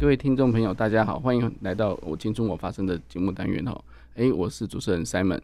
[0.00, 3.78] 各位听众朋友，大家好，欢迎来到我青春我发生的节目单元哈。
[4.14, 5.36] 哎，我是主持人 Simon。
[5.36, 5.42] 嗯、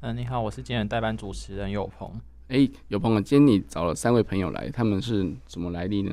[0.00, 2.20] 呃，你好，我是今天的代班主持人友鹏。
[2.48, 6.12] 哎，友鹏啊，今天你找了三位朋友来，他们是什么来历呢？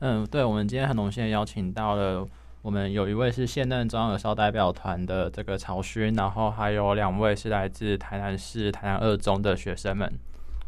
[0.00, 2.28] 嗯，对，我们今天很荣幸邀请到了
[2.60, 10.12] 我们有一位是现任中央儿少代表团的这个曹勋，然后还有两位是来自台南市台南二中的学生们。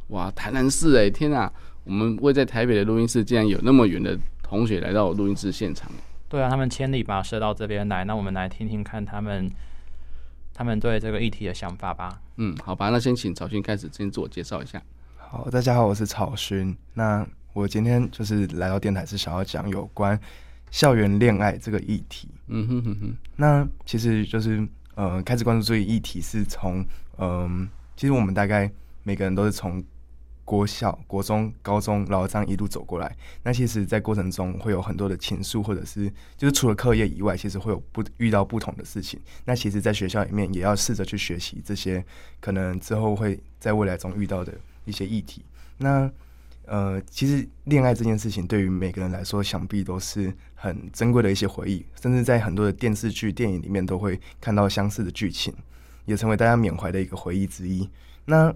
[0.09, 1.53] 哇，台南市哎，天啊！
[1.85, 5.91] 我们位在台北的录音室，竟然有那么远的同学来到录音室现场。
[6.29, 9.51] 对啊，他们千里跋涉到这边来，那我们来听听看他们
[10.53, 12.21] 他们对这个议题的想法吧。
[12.37, 14.81] 嗯，好吧，那先请曹勋开始先自我介绍一下。
[15.17, 16.77] 好，大家好，我是曹勋。
[16.93, 20.19] 那我今天就是来到电台，是想要讲有关
[20.71, 22.29] 校园恋爱这个议题。
[22.49, 23.17] 嗯哼哼哼。
[23.37, 26.85] 那其实就是呃，开始关注这个议题是从
[27.19, 28.71] 嗯、呃，其实我们大概
[29.03, 29.83] 每个人都是从。
[30.45, 33.17] 国小、国中、高中，然后这样一路走过来。
[33.43, 39.19] 那其实，在过程中会有很多的情愫，或者是就是除了课业以外，其实会有不遇到不同的事情。
[39.45, 42.05] 那其实，在学校里面也要试着去学习这些
[42.41, 44.53] 可能之后会在未来中遇到的
[44.85, 45.43] 一些议题。
[45.79, 46.11] 那
[46.67, 55.55] 呃，其实恋爱这件事情对于每个人来说，想必都是很珍贵的一些回忆，甚至在很多的电视剧、电影里面都会看到相似的剧情，
[56.07, 57.87] 也成为大家缅怀的一个回忆之一。
[58.25, 58.55] 那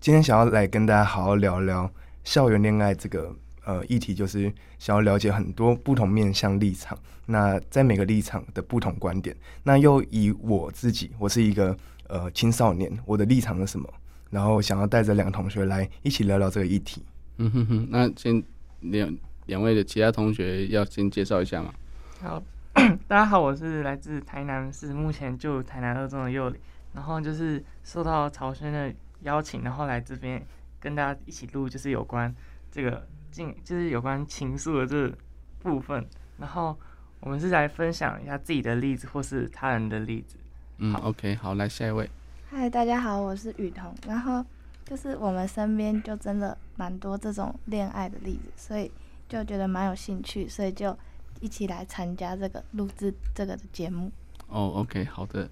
[0.00, 1.90] 今天想要来跟大家好好聊聊
[2.22, 6.96] 校园恋爱这个呃议题，就是想要了解很多不同面向立场。
[7.26, 11.76] 那在每个立场的不同观点，那又以我自己，我是一个
[12.06, 13.92] 呃青少年，我的立场是什么？
[14.30, 17.02] 然后想要带着两个同学来一起聊聊这个议题。
[17.38, 18.40] 嗯哼哼，那先
[18.80, 19.12] 两
[19.46, 21.74] 两位的其他同学要先介绍一下吗？
[22.22, 22.40] 好，
[23.08, 26.60] 大家好，我是来自台南市，目前就台南二中的幼龄，
[26.94, 28.94] 然后就是受到曹轩的。
[29.22, 30.44] 邀请，然后来这边
[30.78, 32.34] 跟大家一起录，就是有关
[32.70, 35.12] 这个进，就是有关情愫的这
[35.60, 36.06] 部分。
[36.38, 36.78] 然后
[37.20, 40.36] 我们是来分享一下自己的例子，或是他人的例子。
[40.78, 42.08] 嗯，OK，好，来下一位。
[42.48, 43.92] 嗨，大家好，我是雨桐。
[44.06, 44.44] 然后
[44.84, 48.90] 就是我们身边就真的蛮多这种恋爱的例子，所以
[49.28, 50.96] 就觉得蛮有兴趣，所以就
[51.40, 54.12] 一起来参加这个录制这个的节目。
[54.46, 55.50] 哦，OK，好的。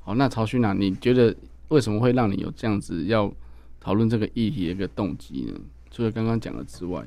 [0.00, 1.36] 好，那曹勋啊，你觉得？
[1.72, 3.32] 为什么会让你有这样子要
[3.80, 5.58] 讨论这个议题的一个动机呢？
[5.90, 7.02] 除了刚刚讲的之外，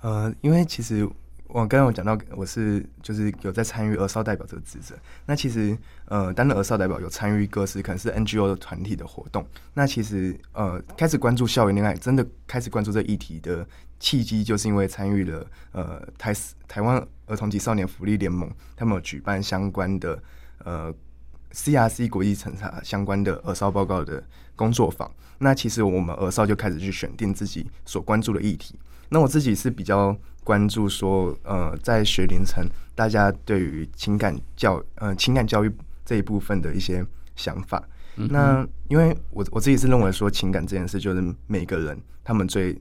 [0.00, 1.04] 呃，因为其实
[1.48, 4.94] 我刚刚有讲到，我是就是有在参与儿少代表这个职责。
[5.26, 9.44] 那其实呃，担任儿少代表有参与各式可能是 NGO 的团体的活动。
[9.74, 13.66] 那其实呃，开始关注校园恋爱，真的开始关注这议题的
[13.98, 16.32] 契机，就是因为参与了呃台
[16.68, 20.22] 台湾儿童及少年福利联盟，他们有举办相关的
[20.64, 20.94] 呃。
[21.54, 24.22] CRC 国际审查相关的儿少报告的
[24.56, 28.74] 工作坊，那其实我们儿少就开始去选定自己所关注的议题。
[29.08, 32.66] 那我自己是比较关注说，呃，在学龄层，
[32.96, 35.72] 大家对于情感教，呃，情感教育
[36.04, 37.04] 这一部分的一些
[37.36, 37.82] 想法。
[38.16, 42.76] 嗯、那因为我我自己是认为说，情感这件事就是每个人他们最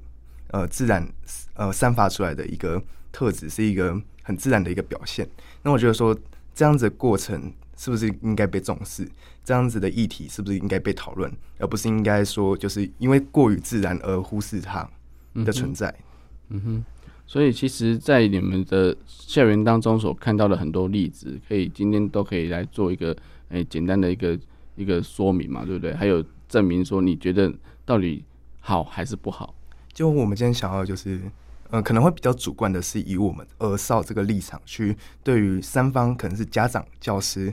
[0.49, 1.07] 呃自然
[1.53, 5.27] 呃散发出来的一个特质，是一个很自然的一个表现。
[5.61, 6.17] 那我觉得说
[6.55, 7.53] 这样子的过程。
[7.83, 9.05] 是不是应该被重视？
[9.43, 14.89] 这样子的议题是不是应该被讨论，而不是应该说就是因为过于自然而忽视它
[15.43, 15.93] 的存在？
[16.47, 16.85] 嗯哼，嗯哼，
[17.27, 23.11] 所以其实，在你们的校园当中所看到的很多例子，可以今天都可以来做一个
[23.49, 24.39] 诶、欸、简单的一个
[24.77, 25.93] 一个说明嘛，对不对？
[25.93, 28.23] 还有证明说你觉得到底
[28.61, 29.53] 好还是不好？
[29.91, 31.19] 就我们今天想要就是。
[31.69, 37.51] 嗯、呃，可能会比较主观的是以我们儿少这个立场去对于三方，可能是家长、教师、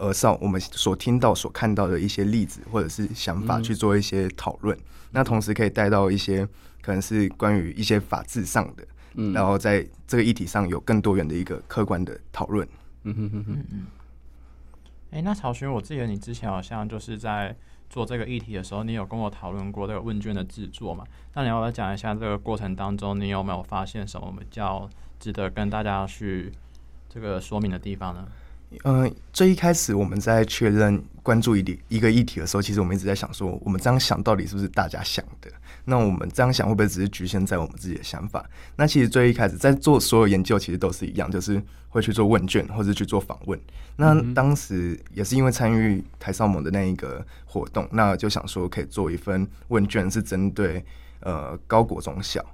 [0.00, 4.76] 儿少，我们所听到、所看到的一些例子或者是想法去做一些讨论。
[4.76, 6.44] 嗯、那同时可以带到一些
[6.82, 8.84] 可能是关于一些法制上的，
[9.14, 12.66] 嗯，然后在这个议题上有更多元的一个客观的讨论。
[13.04, 13.54] 嗯哼哼哼。
[13.54, 13.86] 哎、嗯
[15.12, 17.56] 欸，那曹勋，我记得你之前好像就是在。
[17.90, 21.04] 做这个议题的时候，你有跟我讨论过这个问卷的制作嘛？
[21.34, 24.88] 那你要不要讲一下这个过程当中，你有没有发现什么比较
[25.18, 26.52] 值得跟大家去
[27.08, 28.28] 这个说明的地方呢？
[28.84, 35.50] 嗯、呃，最一开始我们在确认关注一点一个议题的时候，其实我们一直在想说，我们这样想到底是不是大家想的？
[35.84, 38.48] 那我们这样想会不会只是局限在我们自己的想法？
[38.76, 43.58] 那其实最一开始在做所有研究，其实都是一样，就是会去做问卷或者去做访问。
[43.96, 50.84] 那当时也是因为参与台少盟的那一个活动，那就想说可以做一份问卷，是针对
[51.20, 52.44] 呃高国中小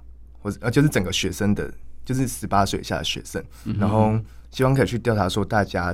[0.41, 1.71] 或者呃就是整个学生的，
[2.03, 3.43] 就是十八岁以下的学生，
[3.79, 5.93] 然后希望可以去调查说大家。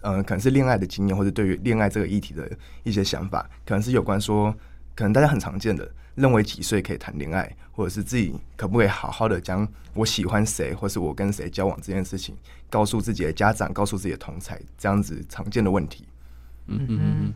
[0.00, 2.50] 呃，可能是恋爱的经验，或者对于恋爱这个议题的
[2.82, 4.54] 一些想法，可能是有关说，
[4.94, 12.34] 可能大家很常见的，认为几岁可以谈恋爱，或者是自己可不可以好好的将我喜欢谁，或是我跟谁交往这件事情，
[12.68, 16.04] 告诉自己的家长，告诉自己的同才，这样子常见的问题。
[16.66, 17.34] 嗯嗯嗯。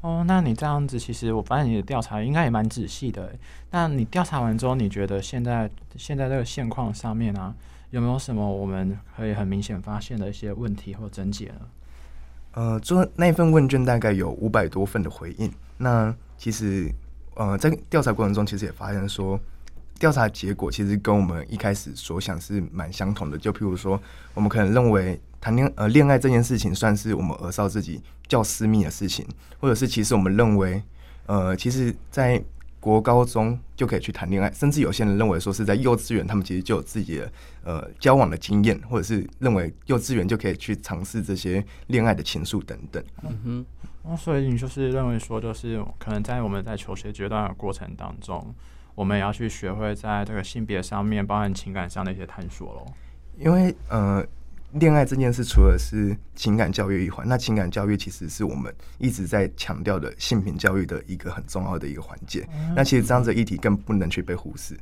[0.00, 3.32] 哦，那你这样子，其实我发现你的调查应该也蛮仔细的。
[3.70, 7.54] 那你调查完之后，你觉得现在现在这个现况上面啊，
[7.90, 11.60] 有没有什么我们可以很明显发现的一些问题或症结呢？
[12.52, 15.50] 呃，做那份问卷大概有五百多份的回应。
[15.78, 16.90] 那其实，
[17.34, 19.40] 呃，在调查过程中，其实也发现说，
[19.98, 23.38] 调查结果其实跟我们一开始所想是蛮相同的。
[23.38, 24.00] 就譬如说，
[24.34, 29.26] 我们可能认为谈恋呃恋爱这件事情算是我们儿少自己较私密的事情，
[29.58, 30.82] 或者是其实我们认为，
[31.26, 32.42] 呃，其实，在
[32.82, 37.32] 国高中就可以去谈恋爱，甚至有些人认为说是在幼稚园，他们其实就有自己的
[37.62, 43.00] 呃交往的经验，或者是认为幼稚园就可以去尝试这些恋爱的情愫等等。
[43.22, 43.66] 嗯哼，
[44.02, 48.52] 那所以你就是认为说，就是可能在我们在求学阶段的过程当中，
[48.96, 52.84] 我们也要去学会在这个性别上面，包含情感上的一些探索喽。
[53.38, 54.26] 因为呃。
[54.74, 62.48] 恋爱这件事，除了是情感教育一环，那情感教育其实是我们一直在强调的性平教育的一个很重要的一个环节。
[62.54, 64.74] 嗯、那其实这样子的议题更不能去被忽视。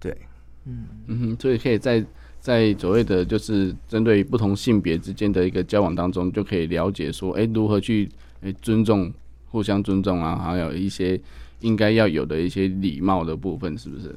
[0.00, 0.16] 对，
[0.64, 2.04] 嗯嗯哼，所以可以在
[2.40, 8.08] 在所谓的就是针对不同性别之间的一个交往当中，就可以了解说，哎、欸，如何去
[8.40, 9.12] 哎尊重、
[9.46, 11.20] 互相尊重啊，还有一些
[11.60, 14.14] 应该要有的一些礼貌的部分，是不是？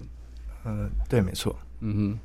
[0.64, 1.56] 呃，对，没错。
[1.82, 2.20] 嗯哼，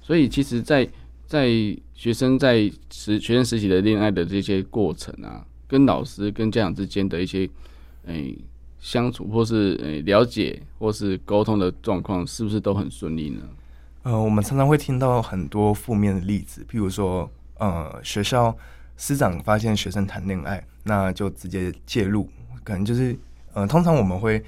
[0.00, 0.88] 所以其实，在
[1.26, 1.48] 在
[1.92, 7.48] 学生在实学生实习的恋爱的这些过程啊，跟老师跟家长之间的一些
[8.04, 8.38] 诶、
[8.78, 13.40] 相处，或是诶、了解，或是沟通的状况，是不是都很顺利呢？
[14.04, 17.28] 呃，我们常常会听到很多负面的例子，譬如说，
[17.58, 18.56] 呃，学校
[18.96, 22.28] 师长发现学生谈恋爱，那就直接介入，
[22.62, 23.18] 可能就是，
[23.52, 24.40] 呃，通常我们会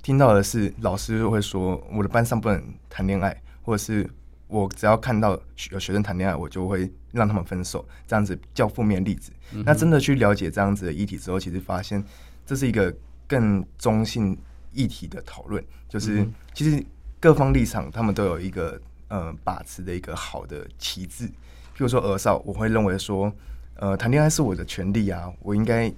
[0.00, 4.08] 听到的是，老师会说，我的班上不能谈恋爱，或者是。
[4.50, 9.30] 我只要看到有学生谈恋爱，我就会让他们分手，这样子较负面例子。
[9.52, 12.04] 嗯、那真的去了解这样子的议题之后，其实发现
[12.44, 12.92] 这是一个
[13.28, 14.36] 更中性
[14.72, 16.84] 议题的讨论，就是其实
[17.20, 21.26] 各方立场他们都有一个呃把持的一个好的旗帜。
[21.26, 23.32] 譬如说儿少，我会认为说，
[23.76, 25.92] 呃，谈恋爱是我的权利啊，我应该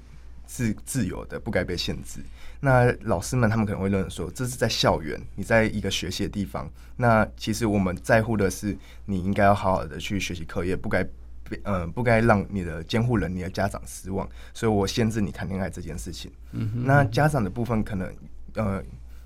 [0.47, 2.21] 是自由的，不该被限制。
[2.65, 6.71] 那老师们他们可能会认为说，这是在校园，你在一个学习的地方。
[6.97, 11.05] 那其实我们在乎的是，你应该要好好的去学习课业，不该，
[11.65, 14.29] 呃，不该让你的监护人、你的家长失望。
[14.55, 16.31] 所以我限制你谈恋爱这件事情。
[16.53, 16.85] 嗯哼。
[16.87, 18.15] 那家长的部分可能，
[18.55, 18.81] 呃，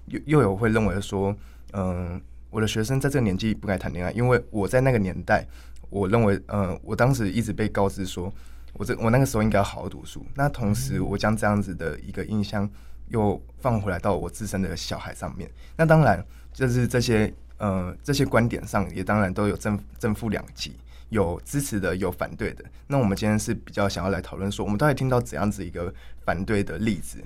[0.07, 1.31] 又又有会认为说，
[1.73, 5.47] 嗯、呃，我的学生在这个年纪不该谈恋爱，因为我在那个年代，
[5.91, 8.33] 我认为，呃，我当时一直被告知说，
[8.73, 10.25] 我这我那个时候应该要好好读书。
[10.35, 12.67] 那同时，我将这样子的一个印象。
[13.09, 20.73] 又放回来到我自身的小孩上面，那当然就是这些呃这些观点上也当然都有正正负两极，
[21.11, 22.65] 有支持的，有反对的。
[22.87, 25.93] 那我们今天是比较想要来讨论说，我们到底听到怎样子一个
[26.25, 27.19] 反对的例子？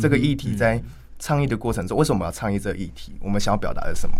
[0.00, 0.82] 这个议题在
[1.18, 3.12] 倡议的过程中，为什么我们要倡议这个议题？
[3.20, 4.14] 我们想要表达的什么？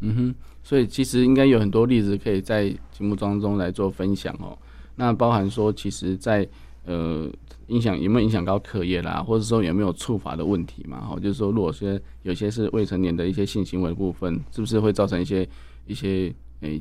[0.00, 4.56] 嗯哼，所以其实应该有很多例子可以在节目当中来做分享哦。
[4.94, 6.46] 那包含说，其实，在
[6.88, 7.30] 呃。
[7.68, 11.02] 影响有没有影响到课业啦，或者说有没有处罚的问题嘛？
[11.02, 15.46] 哈，就是说，如果说有些是未成年的一些性行为的部分，是不是会造成一些
[15.86, 16.32] 一些
[16.62, 16.80] 诶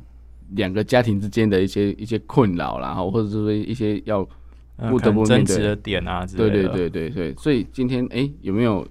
[0.51, 2.93] 两、欸、个家庭之间的一些一些困扰啦？
[2.93, 4.25] 哈，或者是说一些要
[4.89, 6.49] 不得不面对的点啊之类的。
[6.49, 8.87] 对对对对对，所以今天诶、欸、有没有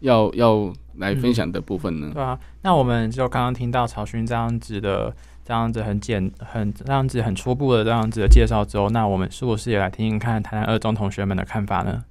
[0.00, 2.06] 要要来分享的部分呢？
[2.12, 5.14] 嗯、对啊，那我们就刚刚听到曹勋这样子的。
[5.46, 12.04] 这样子很简很这样子很初步的这样子的介绍之后，那我们是不是也来听听看台南二中同学们的看法呢？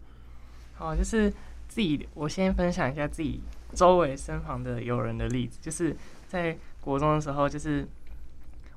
[0.75, 1.29] 好，就是
[1.67, 3.41] 自己我先分享一下自己
[3.73, 5.93] 周围身旁的友人的例子，就是
[6.29, 7.85] 在国中的时候，就是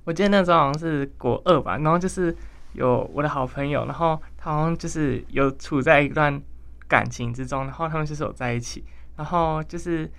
[0.02, 2.34] 我记得那时候好像是国二吧，然后就是
[2.72, 6.42] 有我的好朋友，然后他好像就是有处在一段
[6.88, 8.82] 感情之中，然后他们就是有在一起，
[9.16, 10.10] 然后就是。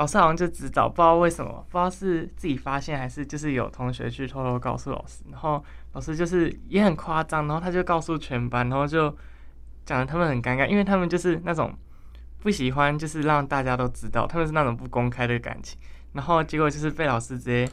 [0.00, 9.14] 老师好像就知道，不知道为什么，不知道是自己发现还是就是有同学去偷偷告诉老师，然后老师就是也很夸张，然后他就告诉全班，然后就
[9.84, 11.74] 讲的他们很尴尬，因为他们就是那种
[12.38, 15.78] 不喜欢就是让大家都知道，他们是那种不公开的感情，
[16.14, 17.68] 然后结果就是被老师直接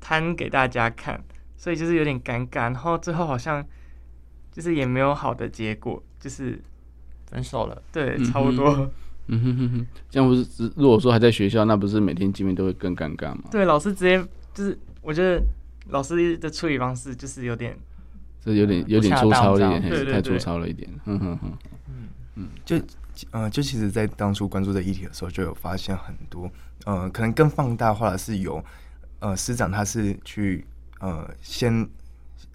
[0.00, 1.22] 摊给大家看，
[1.56, 3.64] 所以就是有点尴尬，然后最后好像
[4.50, 6.60] 就是也没有好的结果，就是
[7.28, 8.74] 分手了，对，差不多。
[8.74, 8.90] 嗯
[9.32, 13.44] 嗯哼哼哼，这样不是，如果说还在学校，那不是每天见面都会更尴尬吗？
[13.50, 14.18] 对，老师直接
[14.52, 15.40] 就是，我觉得
[15.88, 17.78] 老师的处理方式就是有点，
[18.44, 20.90] 这有点有点粗糙了一点，对对对，太粗糙了一点。
[21.04, 21.58] 嗯哼哼。
[21.88, 22.76] 嗯，嗯，就
[23.30, 26.50] 呃，就其实，在当初关注这议题的时候，就有发现很多，
[26.84, 28.64] 呃，可能更放大化的是有，
[29.18, 30.64] 呃，师长他是去
[31.00, 31.86] 呃先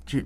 [0.05, 0.25] 去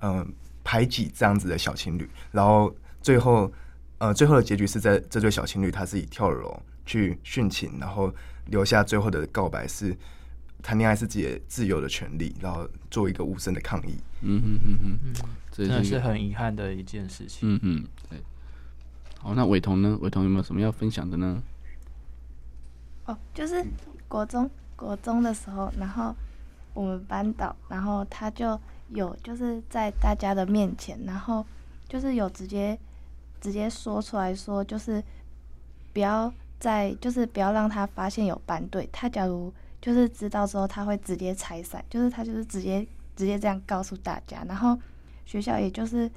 [0.00, 0.26] 呃
[0.62, 3.50] 排挤这样子的小情侣，然后最后
[3.98, 8.12] 呃最后的结局是在这对小情侣他自己跳楼去殉情，然后
[8.46, 9.96] 留下最后的告白是
[10.62, 13.94] 谈恋爱是自己的自由的权利，然后做一个无声的抗议。
[14.20, 15.12] 嗯哼哼哼，嗯，
[15.52, 17.40] 真的是很遗憾的一件事情。
[17.48, 18.18] 嗯嗯，对。
[19.18, 19.96] 好，那伟彤呢？
[20.00, 21.42] 伟彤有没有什么要分享的呢？
[23.06, 23.64] 哦，就是
[24.08, 26.14] 国中国中的时候，然后
[26.72, 28.58] 我们班导，然后他就
[28.88, 31.44] 有就是在大家的面前，然后
[31.88, 32.78] 就是有直接
[33.44, 35.04] 直接说出来说，就是
[35.92, 44.78] 不要再就是不要让他发现有班队，他假如就是知道之后，他会直接拆散，就是他就是直接直接这样告诉大家，然后
[45.26, 46.10] 学校也就是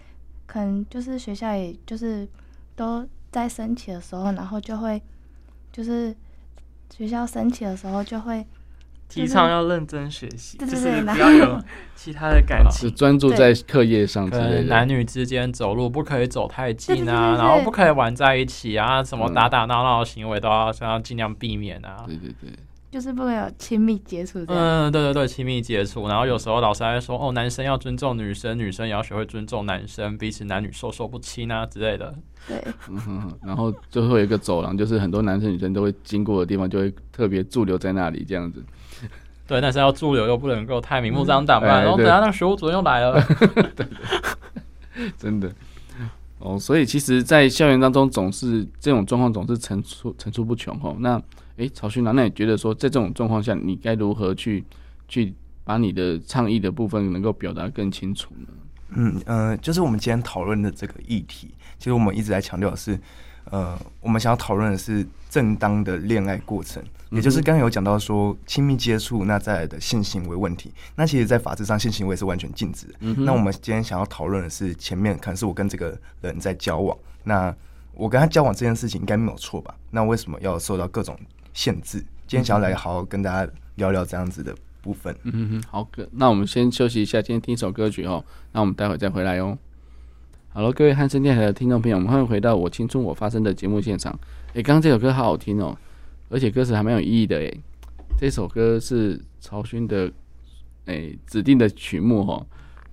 [0.46, 2.26] 可能就是学校也就是。
[2.78, 5.02] 都在升旗的时候，然后就会，
[5.72, 6.16] 就是
[6.96, 8.46] 学校升旗的时候就会
[9.10, 11.62] 提倡要认真学习，对对对，不要有
[11.96, 14.64] 其他的感情，是专注在课业上之类的。
[14.64, 22.04] 男女之间走路不可以走太近啊，然后不可以玩在一起啊，什么打打闹闹的行为都要要尽量避免啊。
[22.06, 22.52] 对对对。
[22.90, 24.40] 就是不能有亲密接触。
[24.48, 26.08] 嗯，对对对，亲密接触。
[26.08, 32.16] 然后有时候老师还会说，哦，男生要尊重女生，女生也要学会尊重男生，彼此男女授受不亲啊之类的。
[32.48, 32.64] 对。
[32.90, 33.30] 嗯。
[33.44, 38.64] 然后就会有一个走廊，就是很多男生女生都会经过的地方，就会特别驻留在那里这样子。
[39.48, 41.82] 对，但是要驻留又不能够太明目张胆吧？
[41.82, 43.20] 然后等下那个学务主任又来了。
[43.76, 43.88] 对，对。
[45.18, 45.52] 真的。
[46.40, 50.96] 哦，所以其实，在校园当中，总是这种状况总是层出层出不穷哦。
[51.00, 51.22] 那。
[51.60, 54.64] 哎，曹勋，那你觉得说，在这种状况下，你该如何去
[55.08, 58.48] 去把你的倡议的部分能够表达更清楚呢？
[58.90, 62.96] 嗯呃，就是我们今天讨论的这个议题，其实我们一直在强调的是，
[63.52, 70.72] 呃，我们想要讨论的是正当的恋爱过程，也就是刚刚有讲到说亲密接触，那再来的性行为问题。
[70.96, 72.94] 那其实，在法制上，性行为是完全禁止的。
[73.00, 73.26] 嗯。
[73.26, 77.54] 那我们今天想要讨论的是，前面可能是我跟这个人在交往，那
[77.94, 79.74] 我跟他交往这件事情应该没有错吧？
[79.92, 81.18] 那为什么要受到各种
[81.54, 82.00] 限制。
[82.28, 85.16] 今天想要来好好跟大家聊聊这样子的部分。
[85.24, 88.24] 嗯哼哼，好，那我们先休息一下，今天听一首歌曲哦。
[88.52, 89.58] 那我们待会再回来哦。
[90.58, 94.12] 好了，各位汉森电台的听众朋友，我们欢迎回到《我青春我发声》的节目现场。
[94.56, 95.78] 诶，刚刚这首歌好好听哦，
[96.30, 97.62] 而且歌词还蛮有意义的诶。
[98.18, 100.12] 这首歌是曹勋的
[100.86, 102.44] 诶指定的曲目哦。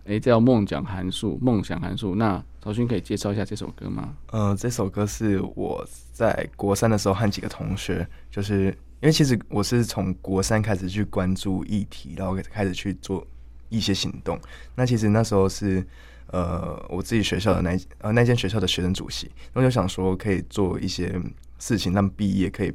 [0.05, 2.15] 诶，叫《梦想函数》，梦想函数。
[2.17, 4.15] 那曹勋可以介绍一下这首歌吗？
[4.33, 8.67] 呃，这首歌是我在国三的时候和几个同学，就是
[9.01, 13.27] 因为其实我是从国三开始去关注议题，然后开始去做
[13.71, 14.39] 一些行动。
[14.75, 15.83] 那其实那时候是
[16.29, 21.21] 呃我自己学校的那呃那间学校的学生主席，然后就想说可以做一些
[21.59, 22.73] 事情，让毕业可以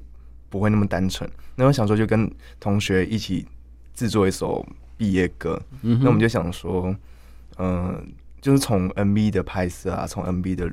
[0.49, 1.29] 不会那么单纯。
[1.55, 2.29] 那我想说就跟
[2.59, 3.45] 同学一起
[3.93, 4.65] 制作一首
[4.97, 6.95] 毕业歌，嗯、那我们就想说。
[7.61, 10.71] 嗯，就是从 MV 的拍摄啊，从 MV 的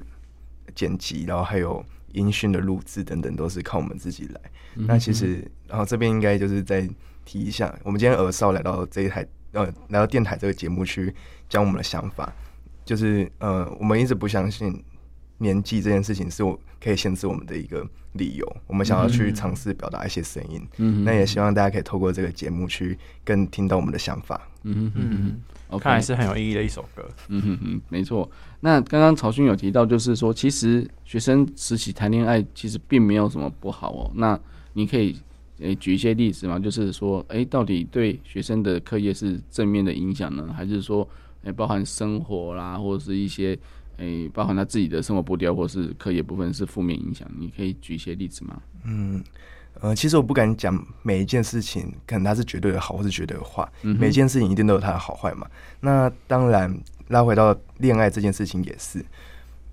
[0.73, 4.41] 剪辑，然后还有音讯的录制等等，都是靠我们自己来。
[4.77, 6.89] 嗯、那其实，然后这边应该就是再
[7.25, 11.13] 提一下，我们今天耳少来到这一台，呃，来到电台这个节目去
[11.49, 12.33] 讲我们的想法，
[12.87, 14.83] 就是呃，我们一直不相信
[15.37, 20.67] 年纪这件事情是我可以限制我们的一个理由，我们想要去尝试表达一些声音。
[20.79, 24.41] 嗯，那也希望大家可以透过这个节目去更听到我们的想法。
[24.63, 25.41] 嗯嗯嗯哼。
[25.69, 27.05] 我看来是很有意义的一首歌。
[27.27, 28.31] 嗯哼哼，没错。
[28.61, 34.09] 那刚刚曹勋有提到，就是说，其实学生时期谈恋爱其实并没有什么不好哦。
[34.15, 34.39] 那
[34.75, 35.11] 你可以
[35.59, 36.57] 诶、欸、举一些例子嘛？
[36.57, 41.07] 就是说，诶、欸，到底对学生的课业是正面的影响呢，还是说，
[41.43, 43.59] 诶、欸，包含生活啦，或者是一些
[43.99, 47.29] 诶、欸，包含他自己的生活步调，或是课业部分是负面影响？
[47.39, 48.61] 你可以举一些例子吗？
[48.85, 49.23] 嗯。
[49.83, 53.63] 呃，其实我不敢讲每一件事情，可能它是绝对的好，或是绝对的坏。
[53.83, 55.47] 嗯、每一件事情一定都有它的好坏嘛。
[55.81, 56.75] 那当然，
[57.09, 59.05] 拉回到恋爱这件事情也是。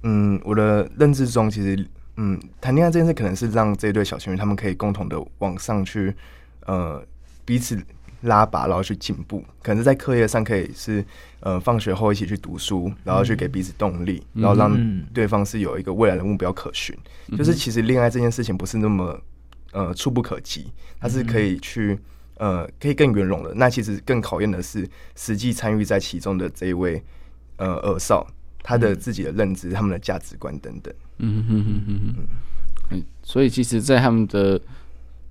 [0.01, 6.13] 嗯，我的认知中，其实，嗯，谈恋爱这件事可能是让这一对小情侣他们可以共同的往上去，
[6.65, 7.01] 呃，
[7.45, 7.81] 彼此
[8.23, 9.43] 拉拔，然后去进步。
[9.61, 11.05] 可能是在课业上可以是，
[11.39, 16.93] 呃，放学后一起去读书，然后去给彼此动力，嗯、然后让对方是有一个未来的目标可循。
[17.29, 19.17] 嗯、就是其实恋爱这件事情不是那么。
[19.75, 20.67] 呃，触不可及，
[20.99, 21.97] 它是可以去，
[22.35, 23.51] 呃，可以更圆融的。
[23.55, 27.03] 那其实更考验的是实际参与在其中的这一位，
[27.55, 28.23] 呃，二少
[28.61, 30.93] 他的自己的认知、他们的价值观等等。
[31.17, 32.15] 嗯哼哼哼
[32.91, 33.03] 哼。
[33.23, 34.61] 所以其实，在他们的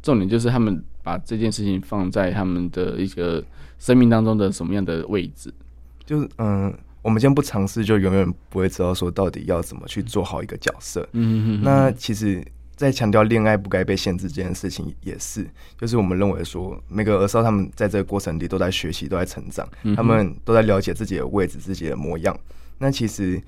[0.02, 3.42] 重点就是他们把这件事情放在他们的一个
[3.78, 5.52] 生命当中的什么样的位置？
[6.04, 11.08] 就是，嗯、呃，我们今天不尝试，就永远不会知道说到底要怎么去做好一个角色。
[11.12, 11.62] 嗯嗯。
[11.62, 12.44] 那其实，
[12.74, 15.46] 在强调恋爱不该被限制这件事情，也是，
[15.78, 22.36] 就是我们认为说，每个儿少他们在这个过程里都在学习，都在成长，他们都在了解自己的位置、自己的模样。
[22.78, 23.40] 那其实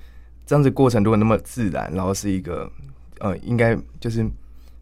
[0.45, 2.71] 这样子过程如果那么自然，然后是一个
[3.19, 4.25] 呃，应该就是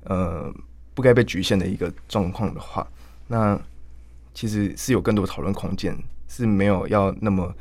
[0.03, 0.53] 呃，
[0.93, 2.87] 不该被局限的一个状况的话，
[3.27, 3.59] 那
[4.33, 5.97] 其实是有更多讨论空间，
[6.27, 7.53] 是没有要那么。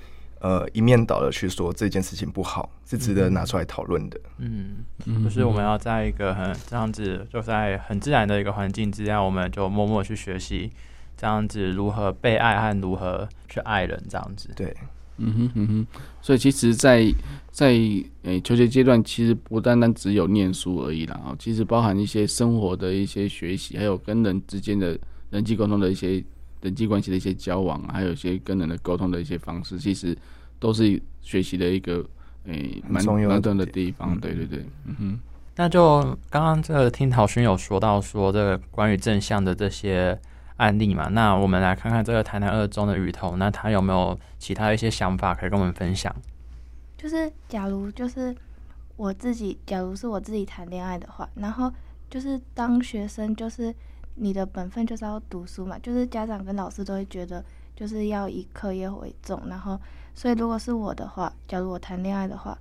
[0.45, 4.21] 呃，一面倒的去说这件事情不好，是值得拿出来讨论的。
[4.39, 4.85] 嗯，
[5.23, 10.73] 就是我们要在一个很这样子，就在很自然的一个环境之下，我们就默默去学习
[11.17, 14.51] 这样子如何被爱和如何去爱人这样子。
[14.57, 14.77] 对，
[15.23, 15.87] 嗯哼嗯哼。
[16.21, 17.05] 所以其实在，
[17.51, 17.69] 在在
[18.23, 24.99] 诶求学阶段，其实不单单只有念书而已啦，哦，其实包含一些生活的一些学习，还有跟人之间的
[25.31, 26.23] 人际沟通的一些。
[26.63, 30.17] 人际关系的一些交往，还有一些跟人的沟通的一些方式，其实
[30.61, 32.07] 都是学习的一个
[32.45, 34.17] 诶蛮重要的地方。
[34.21, 35.21] 对对对，嗯哼。
[35.57, 36.01] 那就
[36.31, 40.17] 刚刚这个听陶勋有说到说这个关于正向的这些
[40.63, 46.15] 案例嘛，那我们来看看这个台南二中的雨桐，那他有没有其他一些想法可以跟我们分享？
[46.97, 48.35] 就是假如就是
[48.97, 51.73] 我自己，假如是我自己谈恋爱的话，然后
[52.09, 53.75] 就是当学生就是。
[54.15, 57.43] 你的本分就是要读书嘛，就是家长跟老师都会觉得
[57.75, 59.81] 就是要以课业为重，然后
[60.15, 62.57] 所以如果是我的话，假如我谈恋爱的话，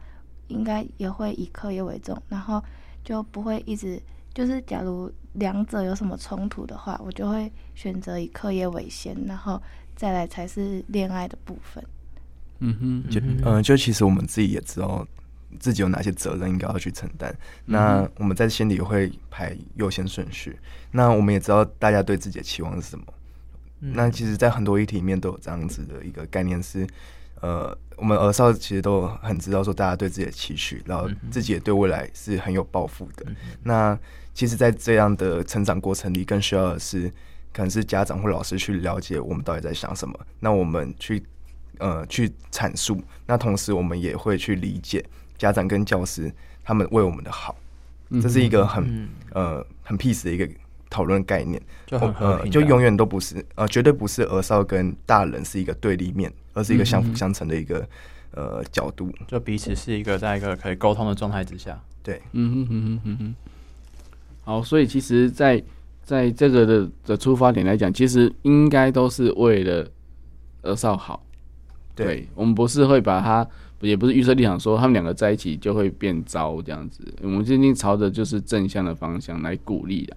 [0.48, 2.64] 应该也会以课业为重，然后
[3.04, 4.02] 就不会一直
[4.34, 9.62] 就是假如两者有什么冲突的话，我就会选择以课业为先，然后
[9.96, 11.84] 再来才是恋爱的部分。
[12.60, 15.08] 嗯哼，就嗯、呃，就其实我们自己也知道。
[15.60, 17.36] 自己有哪些责任应该要去承担？
[17.66, 20.58] 那我们在心里会排优先顺序。
[20.92, 23.06] 那我们也知道大家对自己的期望是什么。
[23.80, 26.88] 那其实，在很多议题里面都有这样子的一个概念是，
[27.42, 33.26] 呃，我们儿少其实都很知道说大家对自己的期许，然后自己也对未来是很有抱负的。
[33.62, 34.00] 那
[34.34, 37.10] 其实，在这样的成长过程里，更需要的是
[37.54, 40.18] 可能是家长或老师去了解我们到底在想什么。
[40.40, 41.22] 那我们去
[41.80, 45.06] 呃去阐述，那同时我们也会去理解。
[45.38, 46.32] 家长跟教师，
[46.64, 47.56] 他们为我们的好，
[48.22, 50.48] 这是一个很、嗯、呃很 peace 的一个
[50.90, 57.80] 讨论概念，就很呃就永远都不是呃绝对不是儿少跟大人是一个对立面，而是一个相辅相成的一个、
[58.34, 63.36] 嗯、呃角度，就彼此是一个在一个可以沟通的状态之下，对，嗯哼哼哼哼哼。
[64.42, 65.58] 好，所以其实在，
[66.04, 69.88] 在在这个的的出发点来讲，其实应该都是为了
[70.64, 71.24] 儿少好，
[71.96, 73.48] 对，对我们不是会把它。
[73.82, 80.16] 也不是预设立场说他们两个在一起就会变糟这样子，我们最近朝着就是正向的方向来鼓励的。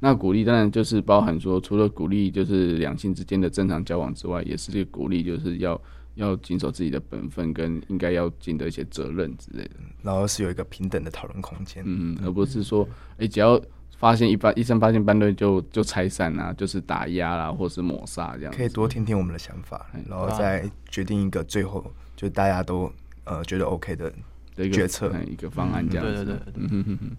[0.00, 5.80] 那鼓励当然就是包含说，除了鼓励就是两性之间的正常交往之外，也是这个鼓励就是要
[6.16, 9.76] 要谨守自己的本分跟应该要尽的一些责任之类的。
[10.02, 13.58] 然后是有一个平等的讨论空间，嗯，而不是说哎、欸、只要
[13.96, 18.52] 发现一般医生发现班队就就拆散啊，就是打压啦，或是抹杀这样。
[18.52, 22.92] 可以多听听我们的想法，然后再决定一个最后就大家都。
[23.28, 24.08] 呃，觉得 OK 的
[24.54, 26.24] 的一个决策，一个方案这样子。
[26.24, 27.16] 对对对，嗯哼哼哼。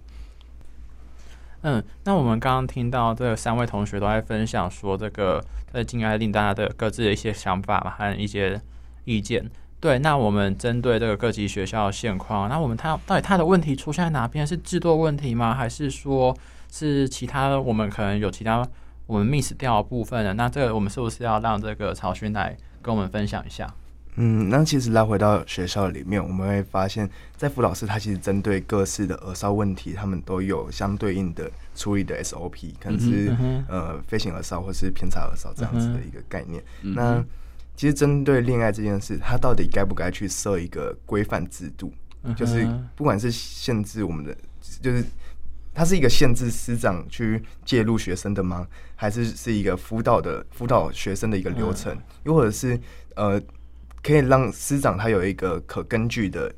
[1.63, 8.61] 嗯，那我们刚刚听到这三位同学都在分享说，这个在禁爱令大家的各自的一些想法和一些
[9.07, 9.49] 意见。
[9.79, 14.45] 对，那我们针对这个各级学校的现况，那我们他到底他的问题出现在哪边？
[14.45, 15.53] 是制度问题吗？
[15.53, 16.35] 还是说
[16.71, 18.67] 是其他我们可能有其他
[19.05, 20.33] 我们 miss 掉的部分的？
[20.33, 23.71] 那这个我们是不是要让这个曹勋来跟我们分享一下？
[24.19, 36.63] 嗯，那其实拉回到学校里面，我们会发现，在辅导室，他其实针对各式的耳少问题，他们都有相对应的处理的 SOP，可能是、嗯、呃飞行耳少或是偏差耳少这样子的一个概念。
[36.81, 37.23] 嗯、那
[37.77, 41.93] 其实针对恋爱这件事，他到底该不该去设一个规范制度？
[42.23, 44.35] 嗯、就是不管是限制我们的，
[44.81, 45.01] 就是
[45.73, 48.67] 它是一个限制师长去介入学生的吗？
[48.97, 51.97] 还是是一个辅导的辅导学生的一个流程？
[52.23, 52.77] 又、嗯、或者是
[53.15, 53.41] 呃？
[54.03, 56.53] 可以让师长他有一个可根据的，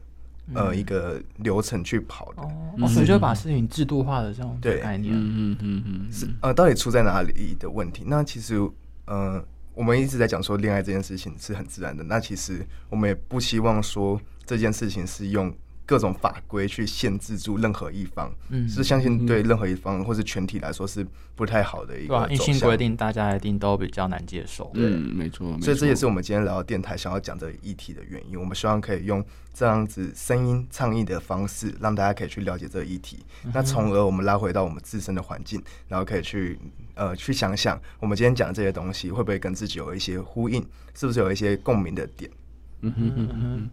[0.53, 8.03] 呃，一个流程去跑的，哦，所以就把事情制度化的这种概念，嗯嗯嗯是呃，到底出在哪里的问题？
[8.05, 8.55] 那其实，
[9.05, 9.43] 呃，
[9.79, 15.55] 我们一直在讲说恋爱这件事情是很自然的，那其实我们也不希望说这件事情是用。
[15.89, 24.69] 各种法规去限制住任何一方，嗯，是相信对任何一方或是全体来说是不太好的一个硬性规定，大家一定都比较难接受。
[24.71, 25.59] 对，没错。
[25.59, 28.39] 所以这也是我们今天来到电台想要讲这个议题的原因。
[28.39, 33.25] 我们希望可以用这样子声音倡议的方式，让大家可以去了解这个议题。
[33.51, 36.59] 那从而我们拉回到我们自身的环境，然后可以去
[36.93, 42.29] 呃去想想，我们今天讲的这些东西会不会跟自己有一些呼应，是不是有一些共鸣的点？
[42.81, 43.69] 嗯哼嗯哼。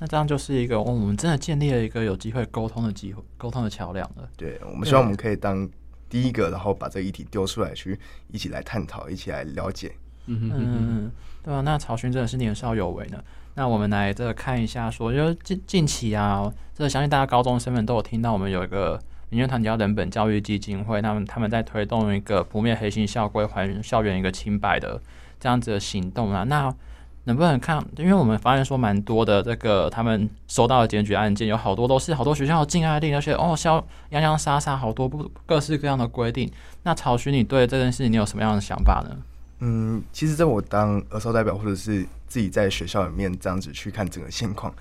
[0.00, 4.26] 那这样就是一个，哦，我们真的建立了一个有机会沟通的机会，沟通的桥梁了。
[4.36, 5.68] 对，我们希望我们可以当
[6.08, 9.92] 第一个，然后把这个议题丢出来，去一起来探讨，一起来了解。
[10.24, 13.22] 嗯嗯，对啊，那曹勋真的是年少有为呢。
[13.54, 24.98] 那我们来这个看一下说，说就近近期啊，这个相信大家高中生们都有听到，我们有一个民间团体叫人本教育基金会，他们他们在推动一个扑灭黑心校规，还校园一个清白的
[25.38, 26.44] 这样子的行动啊。
[26.44, 26.74] 那
[27.24, 27.84] 能不能看？
[27.96, 36.50] 因为我们发现说，蛮多的这个他们收到的检举案件，有好多都是好多学校禁爱令，而且哦，校洋洋洒洒好多不各式各样的规定。
[36.82, 39.16] 那曹勋，你对这件事情你有什么样的想法呢？
[39.58, 44.74] 嗯，其实在我当儿少代表，或者是自己在学校里面这样子去看整个现况，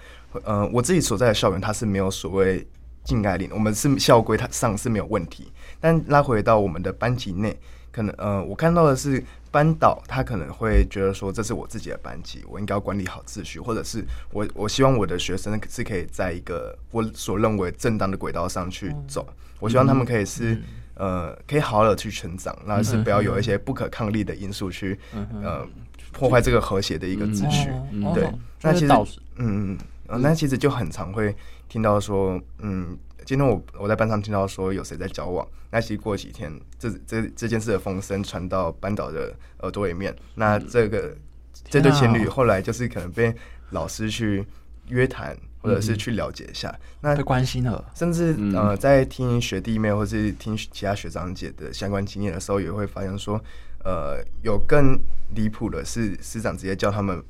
[0.43, 2.65] 呃，我自己所在的校园它是没有所谓
[3.03, 5.51] 禁爱令，我们是校规它上是没有问题。
[5.81, 7.59] 但拉回到我们的班级内，
[7.91, 9.21] 可能呃，我看到的是。
[9.51, 19.27] 班导他可能会觉得说，这是我自己的班级，我应该要管理好秩序，或者是我我希望我的学生是可以在一个我所认为正当的轨道上去走，
[19.59, 20.61] 我希望他们可以是
[20.95, 24.99] 呃可以好好的去成长，那是不要有一些不可抗力的因素去
[25.41, 25.67] 呃
[26.11, 27.69] 破坏这个和谐的一个秩序。
[28.13, 28.31] 对，
[28.61, 28.93] 那其实
[29.37, 31.35] 嗯嗯，那其实就很常会
[31.67, 32.97] 听到说嗯。
[33.29, 41.17] 今天我我在班上听到说有谁在交往，那其实过几天这这这件事的风声传到班导的耳朵里面，那这个、嗯、
[41.65, 43.31] 这对情侣后来就是可能被
[43.69, 44.43] 老师去
[44.87, 53.39] 约谈，或者是去了解一下，嗯、那被关心了，甚至呃在听学弟妹或是听其他学长姐的相关经验的时候，也会发现说，
[53.83, 54.99] 呃有更
[55.35, 57.23] 离谱的是师长直接叫他们。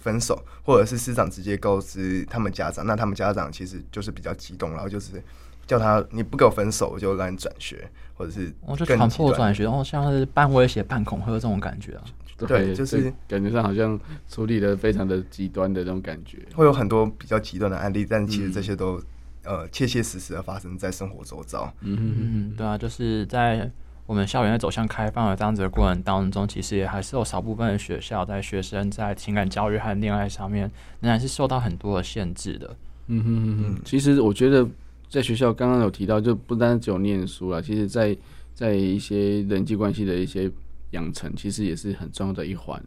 [0.00, 5.22] 分手，或者是师长直接告知他们家长，那他们家长其实就是比较激动，然后就是
[5.66, 12.04] 叫他你不给我分手，我就让你转学，或者是我就强迫转学，然后像是半威胁、半恐吓这种感觉啊。
[12.48, 18.98] 对，就是感觉上好像处理的非常的极端的那种感觉，会有很多比较极端的案例，但其实这些都、
[19.44, 21.72] 嗯、呃切切实实的发生在生活周遭。
[21.82, 23.70] 嗯嗯嗯，对啊，就是在。
[24.10, 30.68] 我们校园在走向开放的这样子的过程当中，其实也还是有少部分的学校在学生在情感教育和恋爱上面，
[30.98, 32.76] 仍然是受到很多的限制的。
[33.06, 33.80] 嗯哼哼哼。
[33.84, 34.66] 其实我觉得
[35.08, 38.16] 在学校刚刚有提到，就不单只有念书了，其实在
[38.52, 40.50] 在一些人际关系的一些
[40.90, 42.82] 养成，其实也是很重要的一环。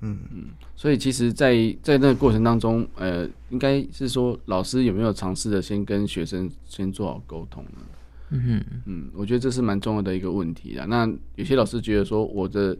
[0.00, 0.46] 嗯嗯。
[0.74, 7.82] 所以其实在，在在那个过程当中，呃，应该是说老师有没有尝试着先跟学生先做好沟通呢？
[8.30, 10.86] 嗯嗯，我觉得这是蛮重要的一个问题啊。
[10.88, 12.76] 那有些老师觉得说，我的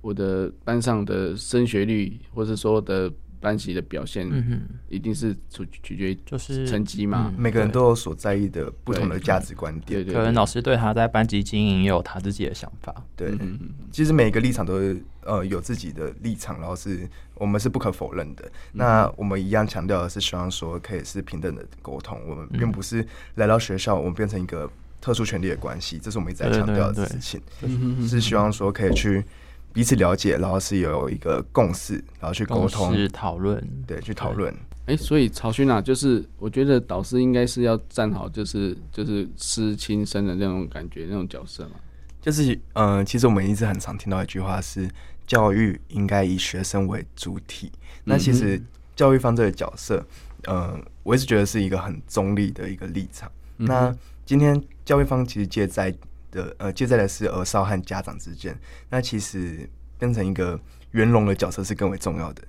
[0.00, 7.34] 我的班上的升学率，或者说的班级的表现，嗯哼，一定是取取决于就是成绩嘛。
[7.36, 10.14] 每个人都有所在意的不同的价值观点，对对。
[10.14, 12.94] 可能老师对他在班级经营也有他自己的想法。
[13.16, 13.58] 对，嗯
[13.90, 18.48] 其实每个立场都是呃有自己的立场，然后是我们是不可否认的。
[18.72, 22.20] 那我们一样强调的是，希望说可以是平等的沟通。
[22.28, 24.70] 我们并不是来到学校，我们变成一个。
[25.02, 27.42] 特殊权利的关系，这是我们一直在强调的事情，
[28.08, 29.22] 是希望说可以去
[29.72, 34.54] 彼此了解，然后是有一个共识，然后去沟通、讨论，对，去讨论。
[34.86, 41.74] 哎、欸，所以曹勋啊，就是我觉得导师应该是要站好，就是就是师亲生的那种感觉，那种角色嘛。
[42.20, 44.88] 就是嗯、呃，其实我们一直很常听到一句话是，
[45.26, 47.72] 教育应该以学生为主体。
[48.04, 48.62] 那其实
[48.94, 50.04] 教育方这个角色，
[50.48, 53.30] 嗯、呃，我一直觉得是一个很中立的一个立场。
[53.56, 53.94] 那
[54.32, 55.94] 今天教育方其实借债
[56.30, 59.68] 的呃，借债的是儿少和家长之间，那其实
[59.98, 60.58] 变成一个
[60.92, 62.42] 圆融的角色是更为重要的，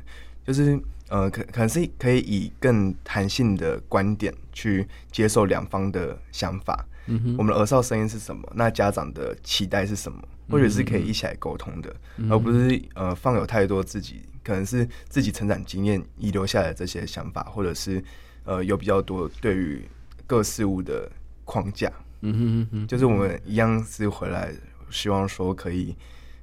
[0.48, 6.86] 就是呃可可能是可以以更弹性的观点去接受两方的想法。
[7.08, 8.50] 嗯哼，我们的儿少声音是什么？
[8.56, 10.24] 那家长的期待是什么？
[10.50, 18.02] 或者是可以一起来沟通的，嗯、而不是呃放有太多自己可能是自己成长经验遗留下来的这些想法，或者是
[18.46, 19.82] 呃有比较多对于
[20.26, 21.12] 各事物的。
[21.46, 24.54] 框架，嗯哼嗯哼，就是我们一样是回来，
[24.90, 25.96] 希望说可以，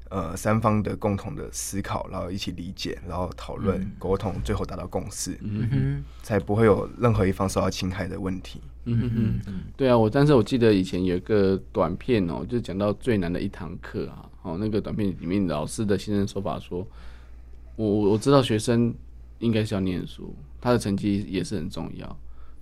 [0.08, 8.60] 呃，三方的共同的思考，然后一起理解，然后讨论、沟通，最后达到共识，嗯哼，才不会有任何一方受到侵害的问题。
[8.84, 16.86] 嗯哼哼，对啊，我但是我记得以前有一个短片哦，就讲到最难的一堂课啊，哦，那个短片里面老师的先生说法说，
[17.76, 18.92] 我我知道学生
[19.38, 22.16] 应该是要念书，他的成绩也是很重要。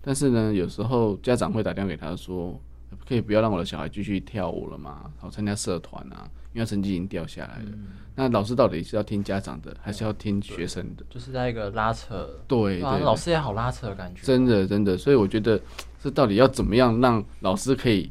[0.08, 2.58] 但是呢，有时候家长会打电话给他说
[3.06, 5.12] ：“可以不要让我的小孩继续跳舞了吗？
[5.18, 7.64] 好参加社团啊，因为成绩已经掉下来了。
[7.66, 11.04] 嗯”那老师到底是要听家长的，还是要听学生的？
[11.10, 12.26] 就是在一个拉扯。
[12.48, 14.22] 对，对，对，老师也好拉扯的感觉。
[14.22, 14.96] 真的，真的。
[14.96, 15.60] 所以我觉得，
[16.02, 18.10] 这到底要怎么样让老师可以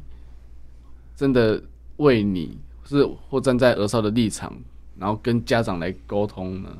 [1.16, 1.60] 真的
[1.96, 4.56] 为你，是或站在儿少的立场，
[4.96, 6.70] 然后跟家长来沟通呢？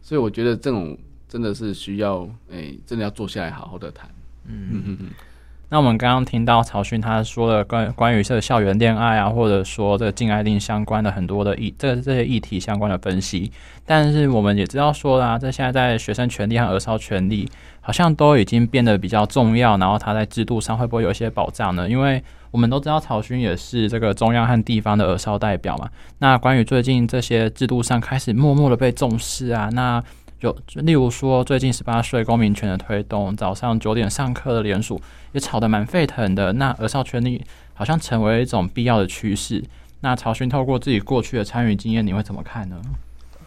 [0.00, 0.96] 所以我觉得这种
[1.28, 4.08] 真的是需要，哎、欸，真的要坐下来好好的谈。
[4.50, 5.10] 嗯嗯嗯嗯。
[5.72, 13.52] 那我们刚刚听到曹勋他说了关关于这个校园恋爱啊，或者说这个禁爱令相关的很多的议，这这些议题相关的分析。
[13.86, 17.48] 但是我们也知道说啦，这现在在学生权利和儿少权利
[17.80, 21.88] 好像都已经变得比较重要，然后他在制度上会不会有一些保障呢？
[21.88, 25.88] 因为我们都知道曹勋也是这个中央和地方的儿少代表嘛。
[26.18, 30.02] 那关于最近这些制度上开始默默的被重视啊，那。
[30.40, 34.98] 就例如说，最近十八岁公民权的推动，早上九点上课的联署
[35.32, 36.50] 也吵得蛮沸腾的。
[36.54, 39.62] 那儿少权利好像成为一种必要的趋势。
[40.00, 42.80] 那曹勋透过自己过去的参与经验，你会怎么看呢？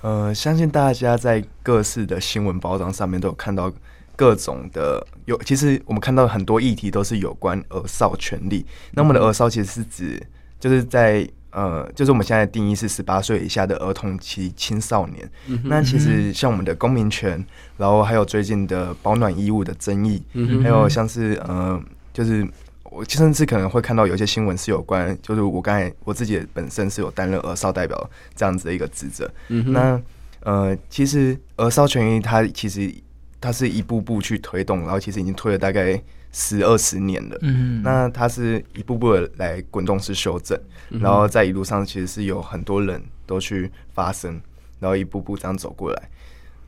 [0.03, 3.73] 呃，相信大家在各式的新闻包装上面都有看到
[4.15, 8.63] 各种的有，其实我们看到很多议题都是有关儿少权利。
[8.91, 10.27] 那么的儿少其实是指
[10.60, 11.27] 就是在。
[11.54, 15.30] 呃，就是我们现在的定义是十八岁以下的儿童及青少年。
[15.48, 17.44] 嗯、那其实像我们的公民权，
[17.78, 21.80] 然后还有最近的保暖衣物的争议，嗯、还有像是呃，
[22.12, 22.48] 就是
[22.84, 29.32] 我甚至可能会看到有些新闻是有关，就是我刚才我自己本身是有担任儿少代表这样子的一个职责。
[29.50, 30.02] 嗯、那
[30.42, 32.94] 呃，其实儿少权益它其实
[33.39, 36.02] 它是一步步去推动，然后其实已经推了大概。
[36.36, 44.41] 十二十年了，嗯，那它是一步步的来滚动式修正，嗯，然后在一路上其实是有很多人都去发声，
[44.80, 46.10] 然后一步步这样走过来。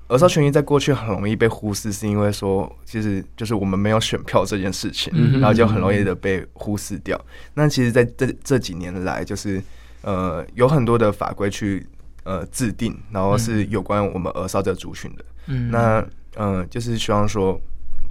[0.08, 7.20] 儿少权益在过去很容易被忽视，是因为说其实就是我们没有选票这件事情，嗯，然后就很容易的被忽视掉。
[7.56, 9.60] 那其实在这这几年来，就是
[10.04, 11.84] 呃有很多的法规去
[12.24, 17.60] 呃制定，然后是有关我们儿少这族群的，嗯，那呃就是希望说。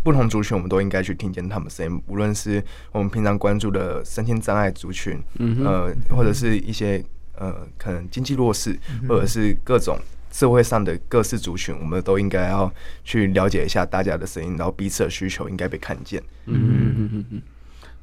[0.04, 2.02] 不同族群，我们都应该去听见他们声音。
[2.06, 2.62] 无论是
[2.92, 7.02] 我们平常关注的身心障碍族群，嗯，呃，或者是一些
[7.36, 9.98] 呃，可能经济弱势，或者是各种
[10.30, 12.70] 社会上的各式族群，我们都应该要
[13.02, 16.22] 去了解一下大家的声音，然后彼此的需求应该被看见。
[16.44, 17.42] 嗯嗯嗯嗯嗯。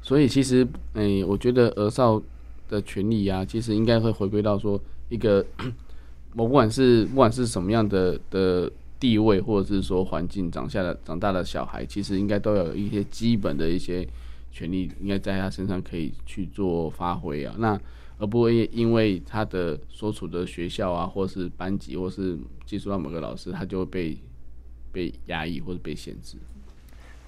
[0.02, 2.20] 所以，其实，哎、欸，我觉得儿少
[2.68, 5.46] 的权利啊，其实应该会回归到说一个，
[6.34, 8.68] 我不管是不管是什么样的的。
[9.02, 14.06] 地位或者是说环境长下的长大的小孩，其实应该都有一些基本的一些
[14.52, 17.52] 权利，应该在他身上可以去做发挥啊。
[17.58, 17.76] 那
[18.18, 24.16] 而不会因为他的所处的学校啊，或是班级，或是接触到某个老师，他就会被
[24.92, 26.36] 被压抑或者被限制。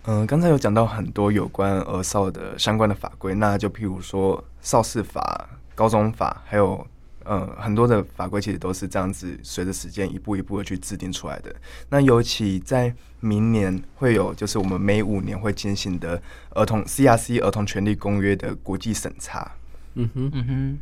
[0.04, 6.86] 嗯、刚才有讲到很多有关儿少的相关的法规，那就譬如说少事法、高中法，还有。
[7.24, 11.54] 呃，很多的法规其实都是这样子，随着时间一步一步的去制定出来的。
[11.88, 19.52] 那尤其在明年会有，就是我们每五年会进行的儿童 CRC 儿童权利公约的国际审查。
[19.94, 20.78] 嗯哼，嗯哼。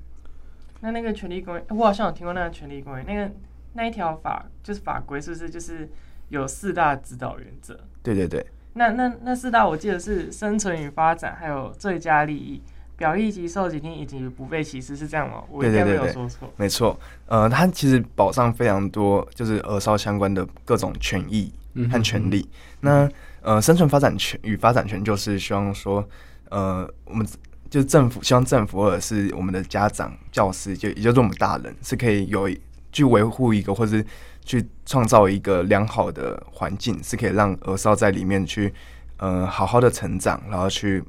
[0.81, 3.31] 那那个权利公约，我好像有听过那个权利公约，那个
[3.75, 5.89] 那一条法就是法规，是不是就是
[6.29, 7.79] 有四大指导原则？
[8.03, 8.45] 对对对。
[8.75, 12.61] 那那那四大，我记得是生存与发展，还有最佳利益。
[12.97, 15.43] 表意及受倾听以及不被歧视是这样吗？
[15.51, 16.49] 我应该没有说错。
[16.57, 21.53] 没错，呃，它其实保障非常多，就是儿少相关的各种权益
[21.91, 22.49] 和权利。
[22.49, 22.49] 嗯、
[22.81, 23.09] 那
[23.41, 26.07] 呃，生存发展权与发展权就是希望说，
[26.51, 27.27] 呃，我们
[27.69, 32.49] 就是政府希望政府或者是我们的家长、教师，就也就是我们大人，是可以有
[32.93, 34.05] 去维护一个，或是
[34.45, 38.73] 去创造一个良好的环境，是可以让儿少在里面去
[39.17, 41.03] 呃好好的成长，然后去。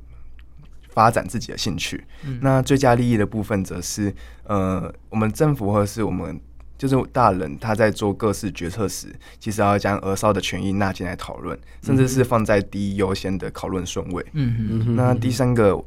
[0.94, 6.40] 发展自己的兴趣，嗯、那最佳利益的部分则是，呃，我们政府或者是我们
[6.78, 9.08] 就是大人，他在做各式决策时，
[9.40, 14.24] 其实要将儿少的权益纳进来讨论，甚至是放在第一优先的讨论顺位。
[14.34, 14.96] 嗯嗯嗯。
[14.96, 15.84] 那第三个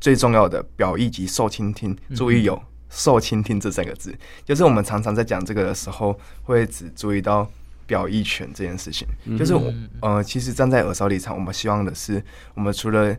[0.00, 7.46] 最重要的表意及受倾听，注意有受倾听这三个字，就是我们常常在讲这个的时候，会只注意到
[7.86, 9.06] 表意权这件事情。
[9.36, 13.14] 就是我呃，其实站在耳少立场，我们希望的是，我们除了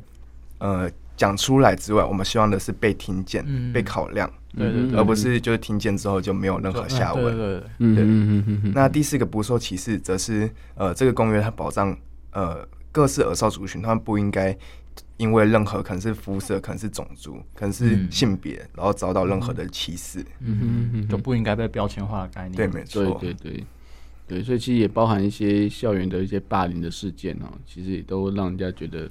[0.58, 0.90] 呃。
[1.18, 7.36] 讲出来之外，我们希望的是被听见、嗯、被考量，对对对，而不是就是听见之后就没有任何下文。
[7.36, 8.72] 对对对。
[8.72, 11.98] 那第四个不受歧视，则是呃，这个公约它保障
[12.32, 14.56] 呃各式耳少族群，他们不应该
[15.18, 20.24] 因为任何可能是肤色、可能是种族、可能是性别，然后遭到任何的歧视。
[20.40, 22.56] 嗯哼不应该被标签化的概念。
[22.56, 23.04] 对，没错。
[23.20, 23.64] 对对对
[24.28, 29.10] 对，所以其实也包含一些校园的一些霸凌的事件哦，其实也都让人家觉得。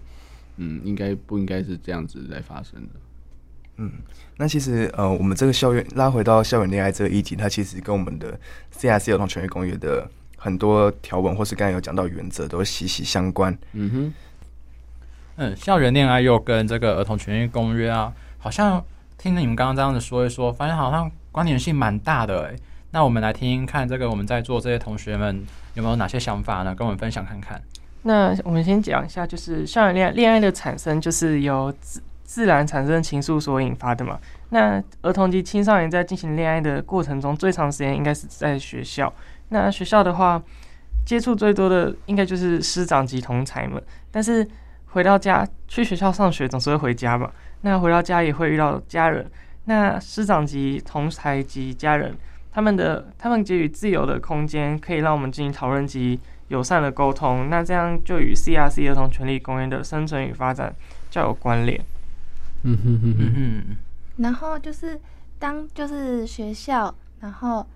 [0.56, 2.88] 嗯，应该不应该是这样子来发生的？
[3.78, 3.92] 嗯，
[4.38, 8.38] 那其实呃，我们这个校园拉回到校园恋爱这个议题，它其实跟我们的
[8.74, 13.56] CRC 儿童权益公约的很多条文，或是刚才有讲到原则，都息息相关。
[13.72, 14.12] 嗯哼，
[15.36, 18.82] 嗯，校园恋爱又跟这个儿童权益公约啊，好像
[19.18, 22.56] 听着你们刚刚这样子说一说，发现好像关联性蛮大的诶。
[22.92, 26.74] 那我们来听听看，这个我们在座这些同学们有没有哪些想法呢？
[26.74, 27.60] 跟我们分享看看。
[28.06, 34.16] 那我们先讲一下，就是校园恋爱，恋爱的产生就是由自自然产生情愫所引发的嘛。
[34.50, 39.12] 那儿童及青少年在进行恋爱的过程中，最长时间应该是在学校。
[39.48, 40.40] 那学校的话，
[41.04, 43.82] 接触最多的应该就是师长及同才们。
[44.12, 44.46] 但是
[44.86, 47.28] 回到家，去学校上学总是会回家嘛。
[47.62, 49.28] 那回到家也会遇到家人。
[49.64, 52.16] 那师长及同才及家人，
[52.52, 57.48] 他们的他们给予自由的空间，可以让我们进行讨论及友善的沟通。
[57.50, 60.74] 那这样就与 CRC 儿童权利公约的生存与发展
[61.10, 61.80] 较有关联。
[62.62, 63.76] 嗯哼哼哼哼。
[64.16, 65.00] 然后就是
[65.38, 67.66] 当就是学校，然后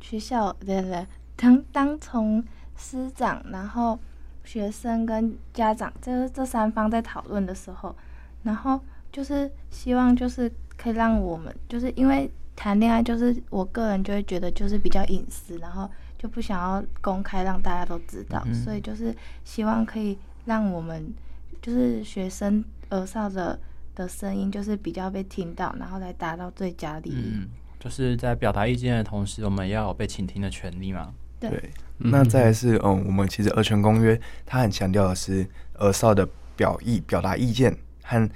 [0.00, 1.06] 学校对对对，
[1.36, 2.44] 当当从
[2.76, 3.98] 师长，然后
[4.42, 7.94] 学生跟家长这这三方在讨论的时候，
[8.42, 8.80] 然后
[9.12, 15.88] 就是希望就是可以让我们就是因为谈恋爱就是我个人就会觉得就是比较隐私，然后
[16.24, 21.12] 就不想要公开让大家都知道，嗯、所以就是希望可以让我们
[21.60, 23.60] 就是学生儿少的。
[23.96, 27.30] 的声音就是比较被听到，然后来达到最佳利益。
[27.32, 31.14] 嗯，就是在表达意见的同时，我们要有被倾听的权利嘛。
[31.38, 31.48] 对。
[31.48, 38.28] 对那再来是，嗯，我们其实儿权公约它很强调的是儿少的表意、表达意见和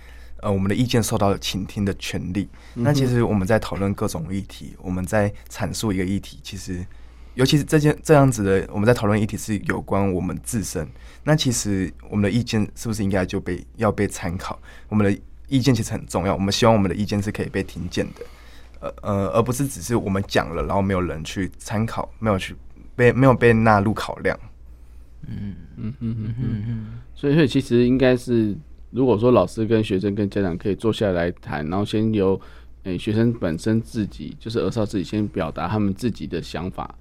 [0.42, 2.48] 呃我们的意见受到倾听的权利。
[2.77, 6.87] 嗯、那其实我们在讨论各种议题，我们在阐述一个议题，其实
[7.38, 10.87] 尤其是这件这样子的，我们在讨论议题是有关我们自身。
[11.24, 14.59] 那其实我们的意见是不是应该就被要被参考？
[14.88, 15.18] 我们的。
[15.51, 18.20] 意见其实很重要，我们希望我们的意见是可以被听见的，
[18.81, 22.55] 呃呃，而不是只是我们讲了，然后没有人去参考，没有去
[22.94, 24.38] 被没有被纳入考量。
[25.27, 26.35] 嗯嗯嗯嗯
[26.68, 26.87] 嗯。
[27.14, 28.55] 所以所以其实应该是，
[28.90, 32.38] 如果说老师跟学生跟家长可以坐下来谈，然后先由
[32.83, 36.94] 诶、学生本身自己，就是儿少自己先表达他们自己的想法，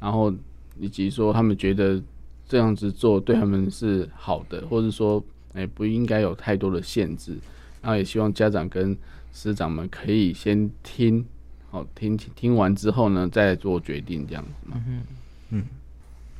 [0.00, 0.32] 然后
[0.80, 2.02] 以及说他们觉得
[2.48, 7.36] 这样子做对他们是好的，或者说哎、欸、不应该有太多的限制。
[7.82, 8.96] 然后也希望家长跟
[9.32, 11.24] 师长们可以先听，
[11.70, 14.82] 好听听完之后呢，再做决定这样子嘛。
[14.86, 15.02] 嗯
[15.50, 15.64] 嗯。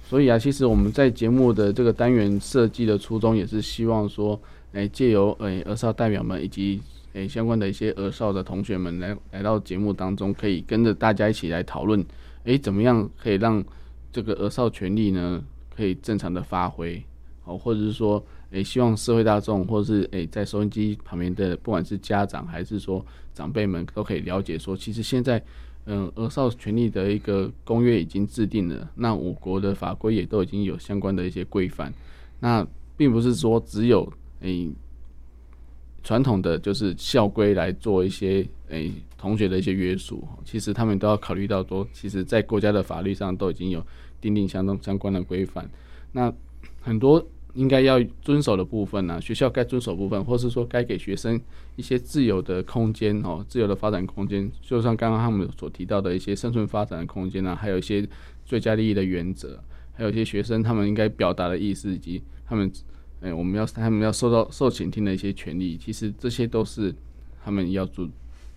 [0.06, 4.38] 所以啊，其实我们在节目的这个单元设计的初衷，也是希望说，
[4.72, 6.82] 哎，借由哎儿少代表们以及
[7.14, 12.04] 哎相关的一些儿少的同学们来来到节目当中，可以跟着大家一起来讨论，
[12.44, 13.64] 哎，怎么样可以让
[14.12, 17.02] 这个儿少权利呢，可以正常的发挥，
[17.44, 18.22] 哦，或者是说。
[18.52, 25.40] 诶，希望社会大众或者是诶，在收音机旁边的，不管是家长还是说长辈们，都可以了解说，其实现在，
[25.84, 31.94] 嗯，儿少权利的一个公约已经制定了，那我国的法规也都已经有相关的一些规范，
[32.40, 34.68] 那并不是说只有诶
[36.02, 43.86] 传统的就是校规来做一些诶同学的一些约束，其实他们都要考虑到说，其实在国家的法律上都已经有
[44.20, 45.70] 定定相当相关的规范，
[46.12, 46.32] 那
[46.80, 47.24] 很多。
[47.54, 51.38] 应该要遵守的部分呢、学校该遵守部分，或是说该给学生
[51.74, 58.08] 一些自由的空间哦，自由的发展空间，就像刚刚他们所提到的一些生存发展的空间呢、啊，还有一些
[58.44, 59.60] 最佳利益的原则，
[59.94, 62.70] 还有一些学生他们应该表达的意思，以及他们，
[63.20, 66.94] 哎、我们要他们要受到受倾听的一些权利，其实这些都是
[67.44, 68.08] 他们要做，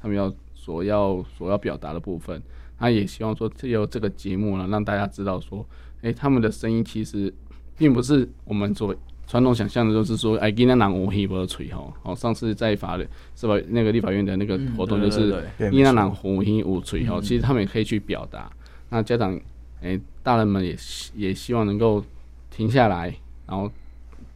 [0.04, 2.40] 他们要所要所要表达的部分。
[2.78, 5.66] 他也希望说，借由这个节目呢，让大家知道说，
[6.04, 7.34] 哎、欸，他们的声音其实。
[7.76, 11.92] 并不是我们所传统想象的，就是说，哎，今天拿无黑不吹吼。
[12.04, 13.60] 哦，上次在法律是吧？
[13.70, 17.20] 那个立法院的那个活动就是今天拿无黑无吹吼。
[17.20, 18.48] 其实他们也可以去表达。
[18.90, 19.36] 那家长，
[19.82, 20.78] 哎、欸，大人们也
[21.16, 22.06] 也希望能够
[22.52, 23.12] 停下来，
[23.48, 23.70] 然后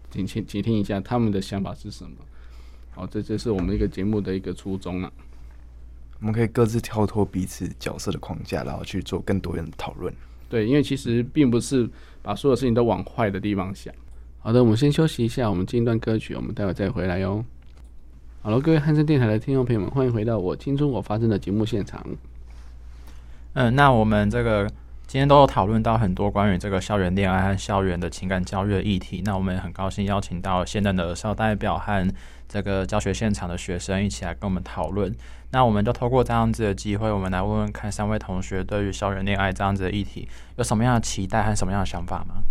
[0.09, 2.17] 听听倾听一下他们的想法是什么。
[2.89, 5.13] 好，这就是我们一个节目的一个初衷了。
[6.19, 10.13] 我们可以各自跳脱彼此角色的框架，然后去做更多元的讨论。
[10.49, 11.89] 对，因为其实并不是。
[12.23, 13.93] 把所有事情都往坏的地方想。
[14.39, 17.45] 好的，我们先休息一下，我们进一段歌曲，我们待会再回来哟。
[18.41, 22.05] 好了，各位汉声电台的听众朋友们，欢迎回到《我青春我发生》的节目现场。
[23.53, 24.69] 嗯，那我们这个
[25.07, 29.21] 今天都有讨论到很多关于这个校园恋爱和校园的情感教育的议题。
[29.23, 32.13] 那我们也很高兴邀请到现任的儿少代表和
[32.49, 35.09] 这个教学现场的学生一起来跟我们讨论。
[35.51, 40.27] 那我们就透过这样子的机会，我们来问问看三位同学对于校园恋爱这样子的议题
[40.57, 42.43] 有什么样的期待和什么样的想法吗？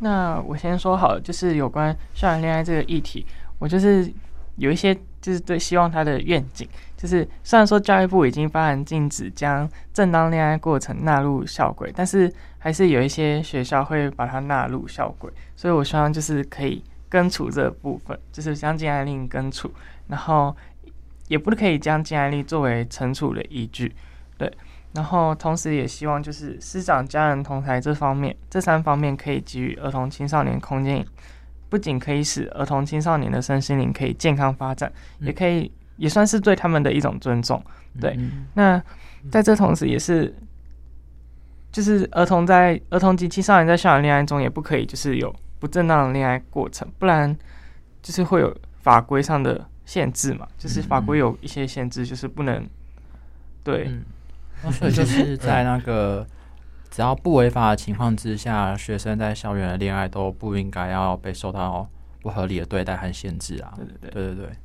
[0.00, 3.24] 那我先说好，就是有关校园恋爱这个议题，
[3.60, 4.12] 我就是
[4.56, 4.92] 有一些
[5.22, 19.72] 就是对希望他的愿景，就是虽然说教育部已经发函禁止将正当恋爱过程纳入校规，但是还是有一些学校会把它纳入校规，所以我希望就是可以根除这部分，就是将禁爱令根除，
[20.08, 20.54] 然后。
[21.28, 23.94] 也不可以将禁爱令作为惩处的依据，
[24.36, 24.52] 对。
[24.92, 31.02] 然后同时也希望就是师长、家人同台这方面，这三方面可以给予儿童青少年空间，
[31.72, 37.64] 不仅可以使儿童青少年的身心灵可以健康发展，嗯、也可以也算是对他们的一种尊重。
[37.98, 38.82] 对，嗯、那
[39.30, 40.36] 在这同时也是，
[41.72, 47.34] 就是儿童在儿童及青少年在校园恋爱中也不可以就是有不正当的恋爱过程，不然
[48.02, 52.62] 就是会有法规上的限制嘛，就是法规有一些限制，就是不能
[53.64, 53.86] 对。
[53.88, 54.04] 嗯。
[54.70, 56.24] 所以就是在那个
[56.92, 61.88] 只要不违法的情况之下，学生在校园的恋爱都不应该要被受到
[62.20, 63.72] 不合理的对待和限制啊！
[63.74, 64.56] 对对对对对对。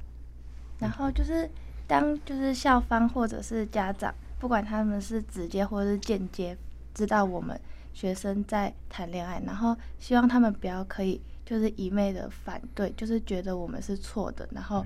[0.80, 1.50] 然后就是
[1.88, 6.56] 当就是校方或者是家长，不管他们是直接或者是间接
[6.94, 7.58] 知道我们
[7.94, 14.86] 学生在谈恋爱，然后希望他们不要可以就是一昧的反对，就是觉得我们是错的，然后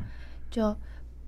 [0.51, 0.75] 就。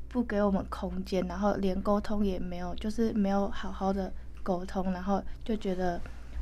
[0.10, 6.00] 不给我们空间，然后连沟通也没有，就是没有好好的沟通，然后就觉得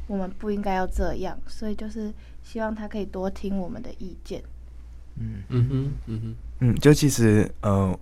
[0.07, 2.11] 我们不应该要这样，所以就是
[2.43, 4.43] 希望他可以多听我们的意见。
[5.15, 7.97] 嗯嗯哼嗯哼嗯，就其实呃，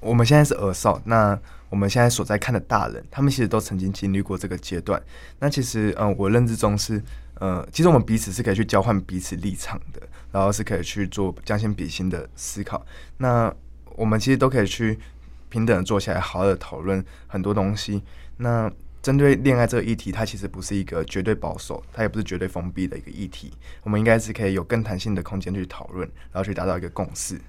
[0.00, 1.38] 我们现在是儿少，那
[1.68, 5.00] 我们现在所在看的大人，他们其实都曾经经历过这个阶段。
[5.38, 7.00] 那其实嗯、呃，我认知中是
[7.34, 12.84] 呃，其实我们彼此是可以去交换彼此立场的，然后是可以去做将心比心的思考。
[13.18, 13.52] 那
[13.94, 14.98] 我们其实都可以去
[15.48, 18.02] 平等的坐下来，好好的讨论很多东西。
[18.38, 18.70] 那
[19.02, 23.50] 针对恋爱这个议题，它其实不是一个绝对保守，它也不是绝对封闭的一个议题。
[23.82, 27.40] 我们应该是可以有更弹性的空间去讨论，然后去达到一个共识。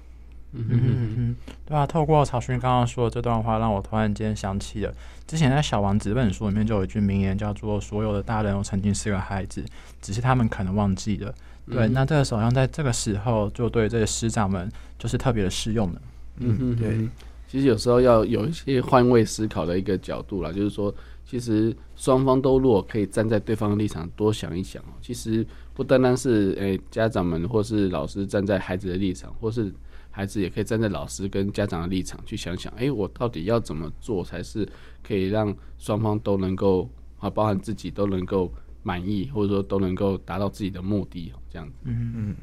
[0.54, 1.86] 嗯哼嗯嗯，对啊。
[1.86, 4.94] 透过曹勋刚刚说的这段话，让我突然间想起了
[5.26, 9.64] 之前在《小王子》这本书里面就有一句名言，叫做“所有的大人都曾经是个孩子，
[10.02, 11.34] 只是他们可能忘记了。”
[11.70, 16.02] 对，嗯、那这个首相在这个时候，就对这些师长们就是特别的适用的。
[16.38, 17.08] 嗯哼，对，
[17.52, 29.70] 其实有时候要有一些换位思考的一个角度啦，就是说，其实双方都如果可以站在对方的立场多想一想哦，其实不单单是诶、家长们或是老师站在孩子的立场，或是
[30.10, 34.66] 孩子也可以站在老师跟家长的立场去想想，诶、我到底要怎么做才是
[35.06, 36.88] 可以让双方都能够
[37.18, 38.50] 啊，包含自己都能够
[38.82, 41.74] 满意，或者说都能够达到自己的目的，这样子。
[41.84, 42.36] 嗯嗯。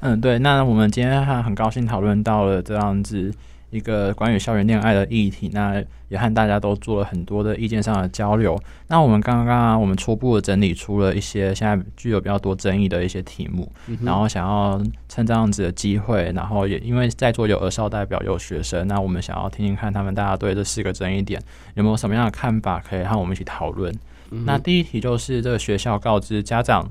[0.00, 3.30] 嗯，对，那我们今天还很高兴讨论到了这样子
[3.70, 8.60] 一个关于校园恋爱的议题，那也和大家都做了很多的意见上的交流。
[8.88, 21.40] 那我们刚刚我们初步的整理出了一些现在具有比较多争议的一些题目，嗯、然后想要趁这样子的机会，然后也因为在座有儿少代表有学生，那我们想要听听看他们大家对这四个争议点
[21.74, 23.94] 有没有什么样的看法，可以和我们一起讨论。
[24.30, 26.90] 嗯、那第一题就是这个学校告知家长。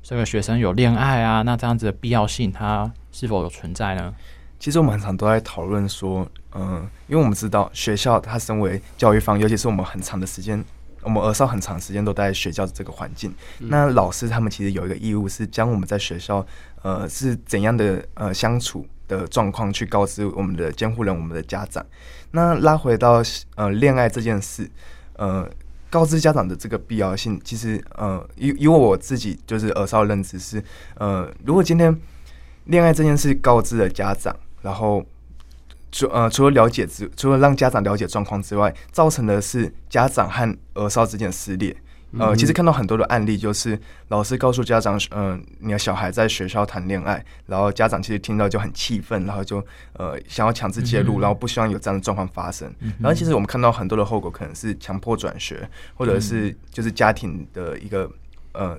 [0.00, 4.14] 这个学生有恋爱啊，那这样子的必要性，它是否有存在呢？
[4.58, 10.64] 其实我们很常都在讨论说，嗯、呃，因为我们知道学校它身为教育方，尤其是我们很长的时间，
[11.02, 16.44] 我们儿少很长时间都待在学校的这个环境，嗯、那老师他们其实有一个义务是将我们在学校，
[16.82, 21.84] 呃，是怎样的呃相处的状况去告知我们的监护人、我们的家长。
[22.32, 23.22] 那拉回到
[23.56, 24.70] 呃恋爱这件事，
[25.14, 25.48] 呃。
[25.90, 30.62] 告知家长的这个必要性，其实呃，以以我自己就是儿少认知是，
[30.96, 31.98] 呃，如果今天
[32.64, 34.36] 恋爱这件事告知了家长，
[34.68, 35.02] 然后
[35.90, 41.74] 除呃除了了解之，除了让家长了解状况之外，造成的是家长和儿少之间的撕裂。
[42.18, 49.56] 呃，其实看到很多的案例，就是老师告诉家长，嗯、呃，你的小孩在学校谈恋爱，然后家长其实听到就很气愤，然后就
[49.94, 52.70] 呃想要强制介入，然后不希望有这样的状况发生。
[53.00, 58.10] 然后其实我们看到很多的后果，可能是强迫转学，或者是就是家庭的一个
[58.52, 58.78] 呃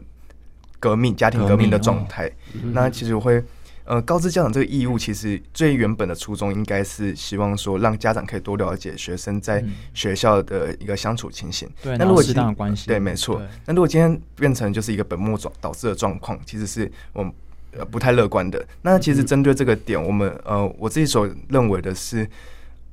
[0.80, 2.32] 革命，家庭革命的状态。
[2.74, 3.44] 那其实我会。
[3.90, 9.66] 呃，告知家长这个义务，其实最原本的初衷应该是希望说，让家长可以多了解学生在
[9.96, 11.68] 学校的一个相处情形。
[11.82, 13.42] 对，那如果适当的关系，对，没错。
[13.66, 17.34] 那如果今天变成就是一个本末状导致的状况，其实是我们
[17.72, 18.64] 呃不太乐观的。
[18.84, 22.30] 那其实针对这个点，我们呃我自己所认为的是，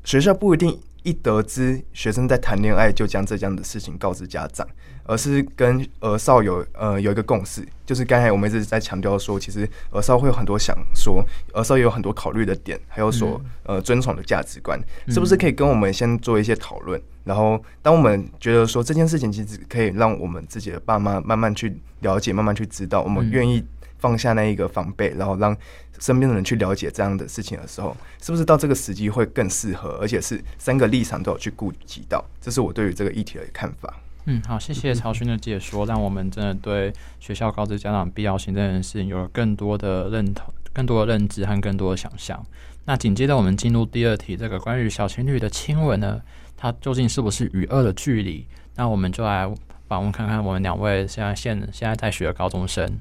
[0.06, 4.66] 学校不一定一得知学生在谈恋爱就将这样的事情告知家长。
[5.08, 14.76] 而是跟儿少有呃有一个共识，就是刚才我们一直在强调说，其实儿少会有很多想说，儿少也有很多考虑的点，还有所呃遵从的价值观，
[15.06, 17.00] 是不是可以跟我们先做一些讨论？
[17.22, 23.64] 然后当我们觉得说这件事情其实可以让我们自己的爸妈慢慢去了解，慢慢去知道，我们愿意
[24.06, 25.56] 放下那一个防备，然后让
[25.98, 29.98] 身边的人去了解这样的事情的时候，是不是到这个时机会更适合？
[30.00, 33.92] 而且是三个立场都有去顾及到，这是我对于这个议题的看法。
[34.26, 42.40] 嗯，好，谢谢曹勋的解说，让我们真的对学校告知家长必要性这件事情有了更多的认同、更多的认知和更多的想象。
[42.84, 46.22] 那紧接着我们进入第二题，这个关于小情侣的亲吻呢，
[46.56, 48.46] 它究竟是不是与恶的距离？
[48.76, 49.52] 那我们就来
[49.88, 53.00] 访问看看我们两位现在现现在在学的高中生。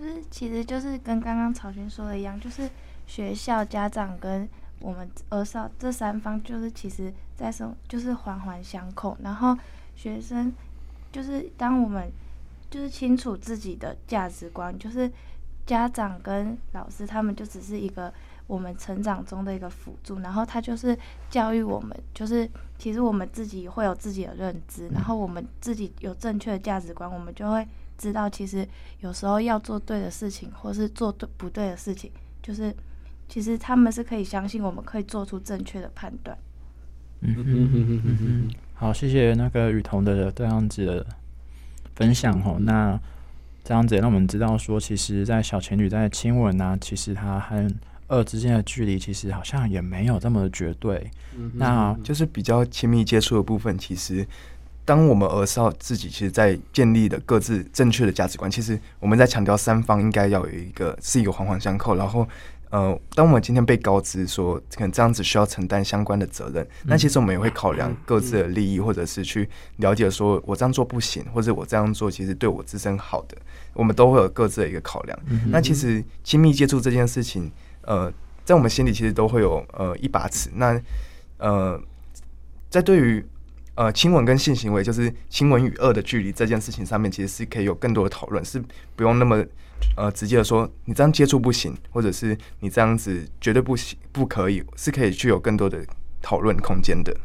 [0.00, 2.68] 就是其实就是跟刚刚曹勋说的一样，就是
[3.06, 4.48] 学校、家长跟
[4.80, 9.16] 我们儿少这三方，就是其实在生就是环环相扣。
[9.22, 9.56] 然后
[9.94, 10.50] 学生
[11.12, 12.10] 就是当我们
[12.70, 15.10] 就是清楚自己的价值观，就是
[15.66, 18.12] 家长跟老师他们就只是一个。
[18.46, 20.98] 我们成长中的一个辅助，然后他就是
[21.28, 27.64] 教育我们，就是其实我们自己会有自己的认知，然后我们自己有正确的价值观，我们就会
[28.00, 28.66] 知道，其实
[29.00, 32.10] 有时候要做对的事情，或是做对不对的事情，
[32.42, 32.74] 就是
[33.28, 36.36] 其实他们是可以相信，我们可以做出正确的判断。
[37.20, 41.06] 嗯哼哼哼哼哼，好，谢谢那个雨桐的这样子的
[41.94, 42.56] 分享哦。
[42.60, 42.98] 那
[43.62, 47.70] 这样子也让我们知道说，其实，在小情侣在亲吻呢，其实他和。
[48.12, 53.78] 二之间的距离其实好像也没有这么的绝对，嗯、那就是比较亲密接触的部分。
[53.78, 54.26] 其实，
[54.84, 61.94] 当我们儿少自己其实，在建立的各自正确的价值观，其实我们在强调三方应该要有一个是一个环环相扣。
[61.94, 62.26] 然后，
[62.70, 73.36] 呃，当我们今天被告知说可能这样子需要承担相关的责任，那、嗯、其实我们也会考量各自的利益，或者是去了解说我这样做不行，或者我这样做其实对我自身好的，
[73.74, 75.18] 我们都会有各自的一个考量。
[75.26, 77.50] 嗯、那其实亲密接触这件事情。
[77.82, 78.12] 呃，
[78.44, 80.50] 在我们心里其实都会有呃一把尺。
[80.54, 80.78] 那
[81.38, 81.80] 呃，
[82.68, 83.24] 在对于
[83.80, 88.62] 呃亲吻跟性行为，就是亲吻与恶的距离这件事情上面，其实是可以有更多的讨论，是
[88.94, 89.42] 不用那么
[89.96, 95.82] 呃直接的说你这样接触不行，或者是你这样子绝对不行不可以，是可以具有更多的
[96.20, 97.16] 讨论空间的。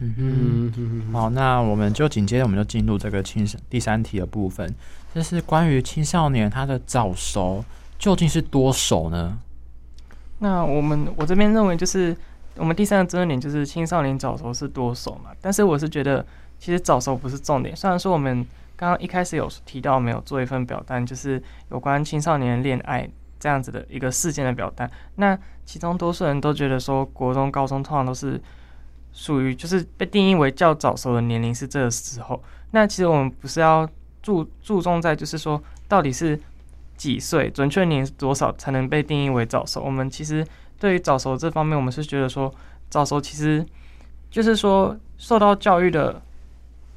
[0.00, 4.70] 嗯哼，嗯，好，那我们就紧接着我们就进入这个青第三题的部分，
[5.14, 7.64] 这是关于青少年他的早熟
[7.98, 9.38] 究竟是多熟呢？
[10.40, 12.14] 那我们我这边认为就是
[12.56, 15.30] 我们第三个争论点就是青少年早熟是多熟嘛？
[15.40, 16.24] 但是我是觉得
[16.58, 17.74] 其实早熟不是重点。
[17.74, 18.46] 虽然说我们
[18.76, 23.08] 刚刚一开始有提到没有做一份表单，就是有关青少年恋爱
[23.40, 24.90] 这样子的一个事件的表单。
[25.16, 28.40] 那其中多数人都觉得说国中、高中通常都是
[29.12, 32.42] 属于就是被定义为较早熟的年龄是这个时候。
[32.72, 33.88] 那其实我们不是要
[34.22, 36.38] 注注重在就是说到底是。
[36.94, 39.82] 几岁准确年龄多少才能被定义为早熟？
[39.82, 40.46] 我们其实
[40.82, 42.52] 对于早熟这方面，我们是觉得说
[42.90, 43.64] 早熟其实
[44.32, 46.20] 就是说受到教育的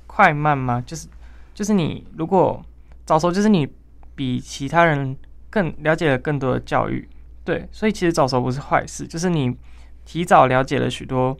[0.07, 1.07] 快慢嘛，就是
[1.53, 2.59] 就是你如果
[3.05, 3.67] 早熟，就是你
[4.15, 5.15] 比其他人
[5.51, 7.07] 更了解了更多的教育，
[7.43, 9.55] 对，所以其实早熟不是坏事，就是你
[10.03, 11.37] 提早了解了许多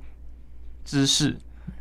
[0.83, 1.35] 知识，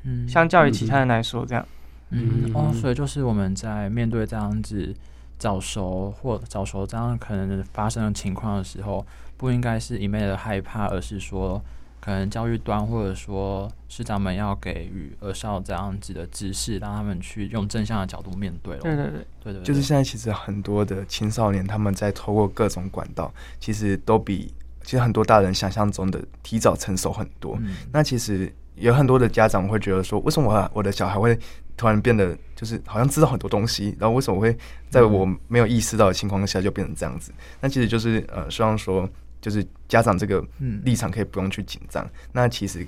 [0.05, 1.69] 嗯，相较于其他人来说，这样，
[2.09, 4.95] 嗯，嗯哦，所以就是我们在面对这样子。
[5.37, 9.05] 早熟或早熟这样可能发生的情况的时候，
[9.45, 11.63] 不应该是一昧的害怕，而是说
[12.01, 18.79] 可能教育端或者说师长们要给予儿少这样子的知识，让他们去用正向的角度面对。
[18.79, 23.31] 对对对，对对，就是现在其实很多的青少年他们在透过各种管道，
[23.61, 24.51] 其实都比
[24.83, 27.59] 其实很多大人想象中的提早成熟很多。
[27.61, 31.39] 嗯、那其实有很多的家长会觉得说，为什么我我的小孩会？
[31.77, 34.57] 突然变得就是好像知道很多东西，然后为什么会
[34.89, 37.33] 在我没有意识到的情况下就变成这样子？
[37.61, 39.11] 那其实就是呃，希望说
[39.45, 40.43] 就是家长这个
[40.85, 42.09] 立场可以不用去紧张。
[42.33, 42.87] 那其实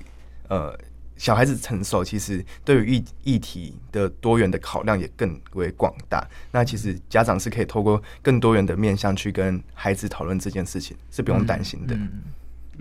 [0.49, 0.75] 呃，
[1.19, 6.27] 小孩子成熟，其实对于议议题的多元的考量也更为广大。
[6.51, 11.95] 那其实家长是可以透过更多元的面向去跟孩子讨论这件事情，是不用担心的。
[11.95, 12.09] 嗯。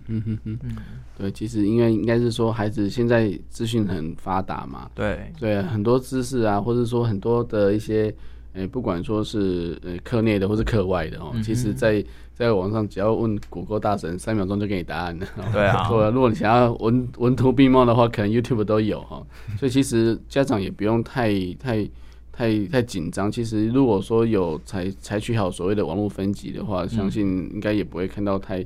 [0.08, 0.60] 嗯嗯哼。
[0.62, 0.76] 哼，
[1.18, 5.34] 对，其实因为应该是说，孩子现在资讯很发达嘛，对。
[5.38, 8.16] 对，很多知识啊，或者说很多的一些，
[8.56, 12.04] 诶，不管说是呃课内的或是课外的哦，嗯、其实在
[12.34, 15.28] 在网上只要问谷歌大神，三秒钟就给你答案了。
[15.54, 19.22] 对啊， 如果你想要文文图并茂的话，可能 YouTube 都有哈。
[19.60, 21.88] 所以其实家长也不用太太
[22.32, 23.32] 太太紧张。
[23.32, 28.66] 其实如果说有采采取好所谓的网络分级的话，嗯、相信应该也不会看到太。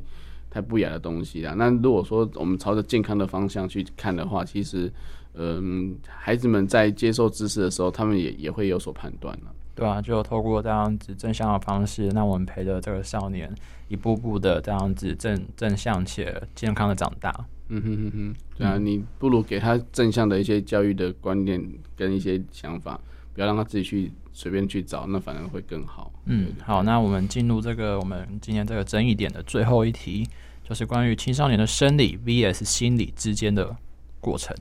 [0.51, 1.53] 太不雅的东西啦。
[1.55, 4.91] 那如果说我们朝着健康的方向去看的话，其实，
[5.35, 9.51] 嗯，孩子们在接受知识的时候，他们也也会有所判断了。
[9.79, 13.53] 对啊，就透过这样子正向的方式，让我们陪着这个少年
[13.87, 17.33] 一步步的这样子正正向且健康的长大。
[17.69, 21.63] 嗯哼哼哼，对啊，你不如给他正向的一些教育的观念
[21.95, 22.99] 跟一些想法，
[23.33, 26.11] 不要让他自己去随便去找，那反而会更好。
[26.25, 30.27] 嗯，好，那我们进入这个我们今天这个争议点的最后一题，
[30.63, 33.75] 就是关于青少年的生理 vs 心理之间的
[34.19, 34.55] 过程。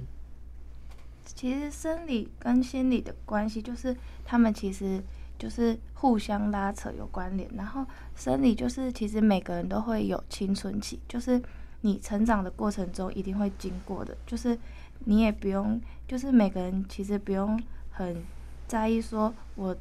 [1.38, 5.00] 其实生理跟心理的关系，就是他们其实
[5.38, 7.48] 就是互相拉扯有关联。
[7.54, 7.86] 然后
[8.16, 11.40] 生理就是其实每个人都会有青春期，就是
[11.82, 14.58] 你成长的过程中一定会经过的，就是
[15.04, 17.56] 你也不用，就是每个人其实不用。
[17.90, 18.20] 很
[18.66, 19.76] 在意说我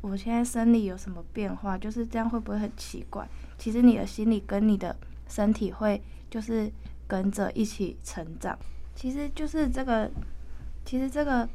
[0.00, 3.28] 我现在生理有什么变化，就是这样会不会很奇怪？
[3.56, 4.96] 其实你的心理跟你的
[5.28, 6.68] 身体会就是
[7.06, 8.58] 跟着一起成长。
[8.96, 10.10] 其实就是这个，
[10.86, 11.46] 其实这个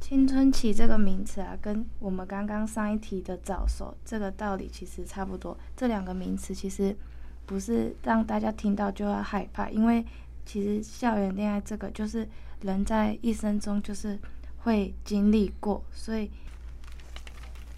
[0.00, 5.56] 青春期这个名词啊，跟我们刚刚上一题的早熟这个道理其实差不多。
[5.76, 6.96] 这两个名词其实
[7.44, 10.04] 不是让大家听到就要害怕，因为
[10.46, 12.26] 其实校园恋爱这个就是
[12.62, 14.18] 人在一生中就是
[14.60, 16.30] 会经历过，所以。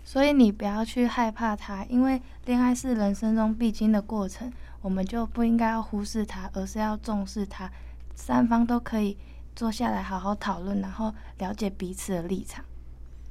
[0.05, 7.71] 所以你不要去害怕它，因为恋爱是人生中必经的过程，我们就不应该要忽视它，而是要重视它。
[8.15, 9.17] 三方都可以
[9.55, 12.65] 坐下来好好讨论，然后了解彼此的立场。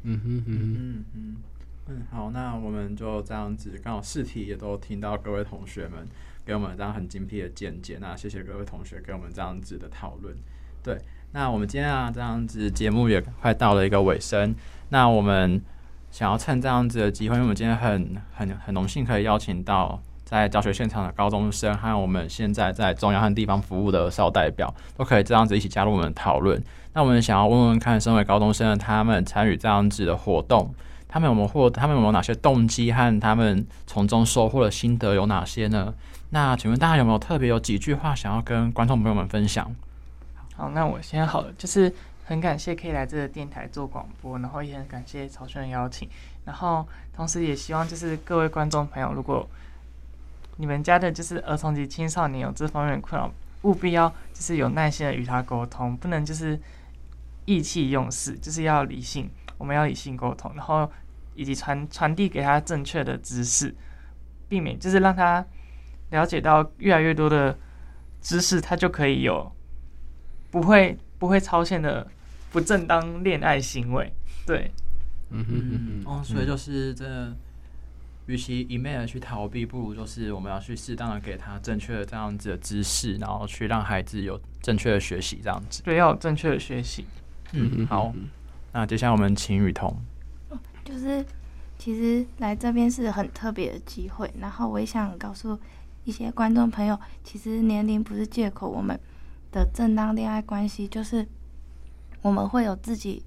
[0.04, 1.36] 嗯哼哼嗯嗯
[1.88, 6.08] 嗯，好，那我们就这样子，刚好试题也都听到各位同学们
[6.46, 10.36] 给我们这样很精辟的见解，那谢谢各位同学给我们这样子的讨论。
[10.84, 10.98] 对，
[11.32, 14.56] 那我们今天啊这样子节目也快到了一个尾声，
[14.90, 15.62] 那我们。
[16.12, 19.98] 想要趁这样子的机会，因为我们今天很很很荣幸可以邀请到
[20.32, 26.64] 在教学现场的高中生，还有我们现在在中央和地方服务的少代表，都可以这样子一起加入我们讨论。
[26.94, 30.74] 那我们想要问问看，身为高中生的他们参与这样子的活动，
[31.10, 35.94] 他们有没有获，他们有没有哪些动机和他们从中收获的心得有哪些呢？
[36.30, 39.70] 那请问大家有没有特别有几句话想要跟观众朋友们分享？
[40.56, 41.94] 好，那我先好了，就是。
[42.24, 46.08] 很感谢可以来这个电台做广播，然后也很感谢曹轩的邀请，
[46.46, 49.46] 然后同时也希望就是各位观众朋友，如果
[50.58, 53.32] 你们家的就是儿童及青少年有这方面的困扰，
[53.64, 56.60] 务必要就是有耐心的与他沟通，不能就是
[57.46, 60.90] 意气用事，就是要理性，我们要理性沟通，然后
[61.36, 63.74] 以及传传递给他正确的知识，
[64.48, 65.46] 避免就是让他
[66.12, 67.58] 了解到越来越多的
[68.22, 69.52] 知识，他就可以有
[70.50, 72.08] 不会不会超限的。
[72.54, 74.12] 不正当恋爱行为，
[74.46, 74.70] 对，
[75.30, 77.34] 嗯哼嗯哼，哦，所以就是这，
[78.32, 87.06] 与其一昧的去逃避，不如就是我们要去适当的给他正确的这样子的知识，然后去让孩子有正确的学习，这样子，对，要有正确的学习。
[87.52, 88.14] 嗯，好，
[88.72, 89.96] 那接下来我们请雨桐，
[90.86, 91.26] 就是
[91.78, 95.60] 其实来这边是很特别的机会，然后我也想告诉
[96.06, 98.98] 一些观众朋友，其实年龄不是借口，我们
[99.52, 101.28] 的正当恋爱关系就是。
[102.24, 103.24] 我们会有自己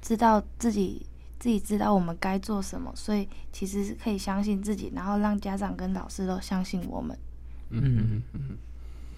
[0.00, 1.04] 知道自己
[1.44, 7.14] 自己知道我们该做什么，所以其实是可以相信自己，然后让家长跟老师都相信我们。
[7.68, 8.40] 嗯嗯嗯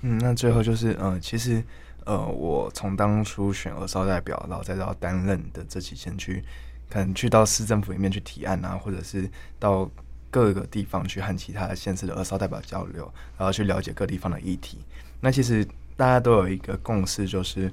[0.00, 0.18] 嗯。
[0.18, 1.62] 那最后就是，呃，其实，
[2.04, 6.42] 呃，我从当初选儿少代表，然后再到担任的这几天去，
[6.90, 9.88] 可能去到市政府里面去提案啊，或者是到
[10.28, 13.08] 各个地方去和其他的县市的儿少代表交流，
[13.38, 14.78] 然后去了解各地方的议题。
[15.20, 15.64] 那其实
[15.96, 17.72] 大家都有一个共识，就是。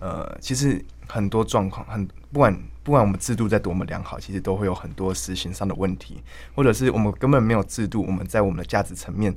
[0.00, 6.22] 呃，其实很多状况，很不管不管我们制度再多么良好，其实都会有很多实行上的问题，
[6.54, 9.34] 或者是我们根本没有制度，我们在我们的价值层面，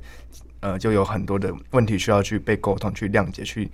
[0.60, 3.70] 呃，就有很多的问题需要去被沟通、去谅解、去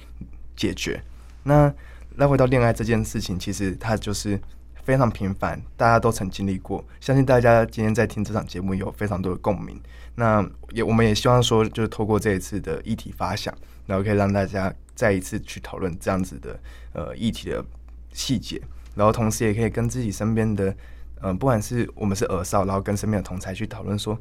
[0.56, 1.00] 解决。
[1.44, 1.72] 那
[2.16, 4.36] 来回到恋爱这件事情，其实它就是
[4.82, 6.84] 非常平凡，大家都曾经历过。
[7.00, 9.80] 相信大家今天在听这场节目有非常多的共鸣。
[10.16, 13.54] 那也我们也希望说，就是透过这一次的议题发想，
[13.86, 14.74] 然后可以让大家。
[14.94, 16.60] 再一次去讨论这样子的
[16.92, 17.64] 呃议题的
[18.12, 18.60] 细节，
[18.94, 20.74] 然后同时也可以跟自己身边的
[21.20, 24.18] 呃，不管是我们是儿少，然后跟身边的同才去讨论说，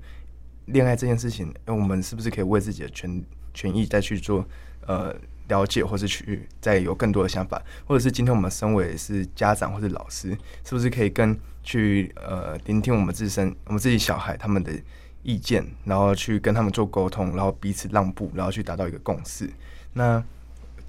[0.65, 3.23] 恋爱这件事情，我们是不是可以为自己的权
[3.53, 4.45] 权益再去做
[4.87, 5.15] 呃
[5.47, 10.29] 了解，或是去再有更多的想法，或者是今天我们身为是家长或者老师，
[10.63, 14.71] 是不是可以跟去呃聆听我们自身我们自己小孩他们的
[15.23, 19.49] 意见，然后去跟他们做沟通，然后彼此让步，然后去达到一个共识，
[19.93, 20.23] 那。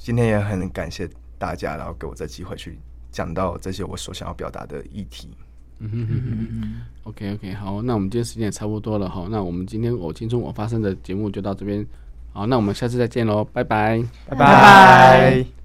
[0.04, 2.76] 今天也很感谢大家，然后给我这机会去
[3.12, 5.28] 讲到这些我所想要表达的议题。
[5.84, 11.84] 嗯哼哼哼哼，OK OK，好，那我们今天时间也差不多了哈，那我们今天我青春我发生的节目就到这边，
[12.32, 15.61] 好，那我们下次再见喽，拜拜，拜拜。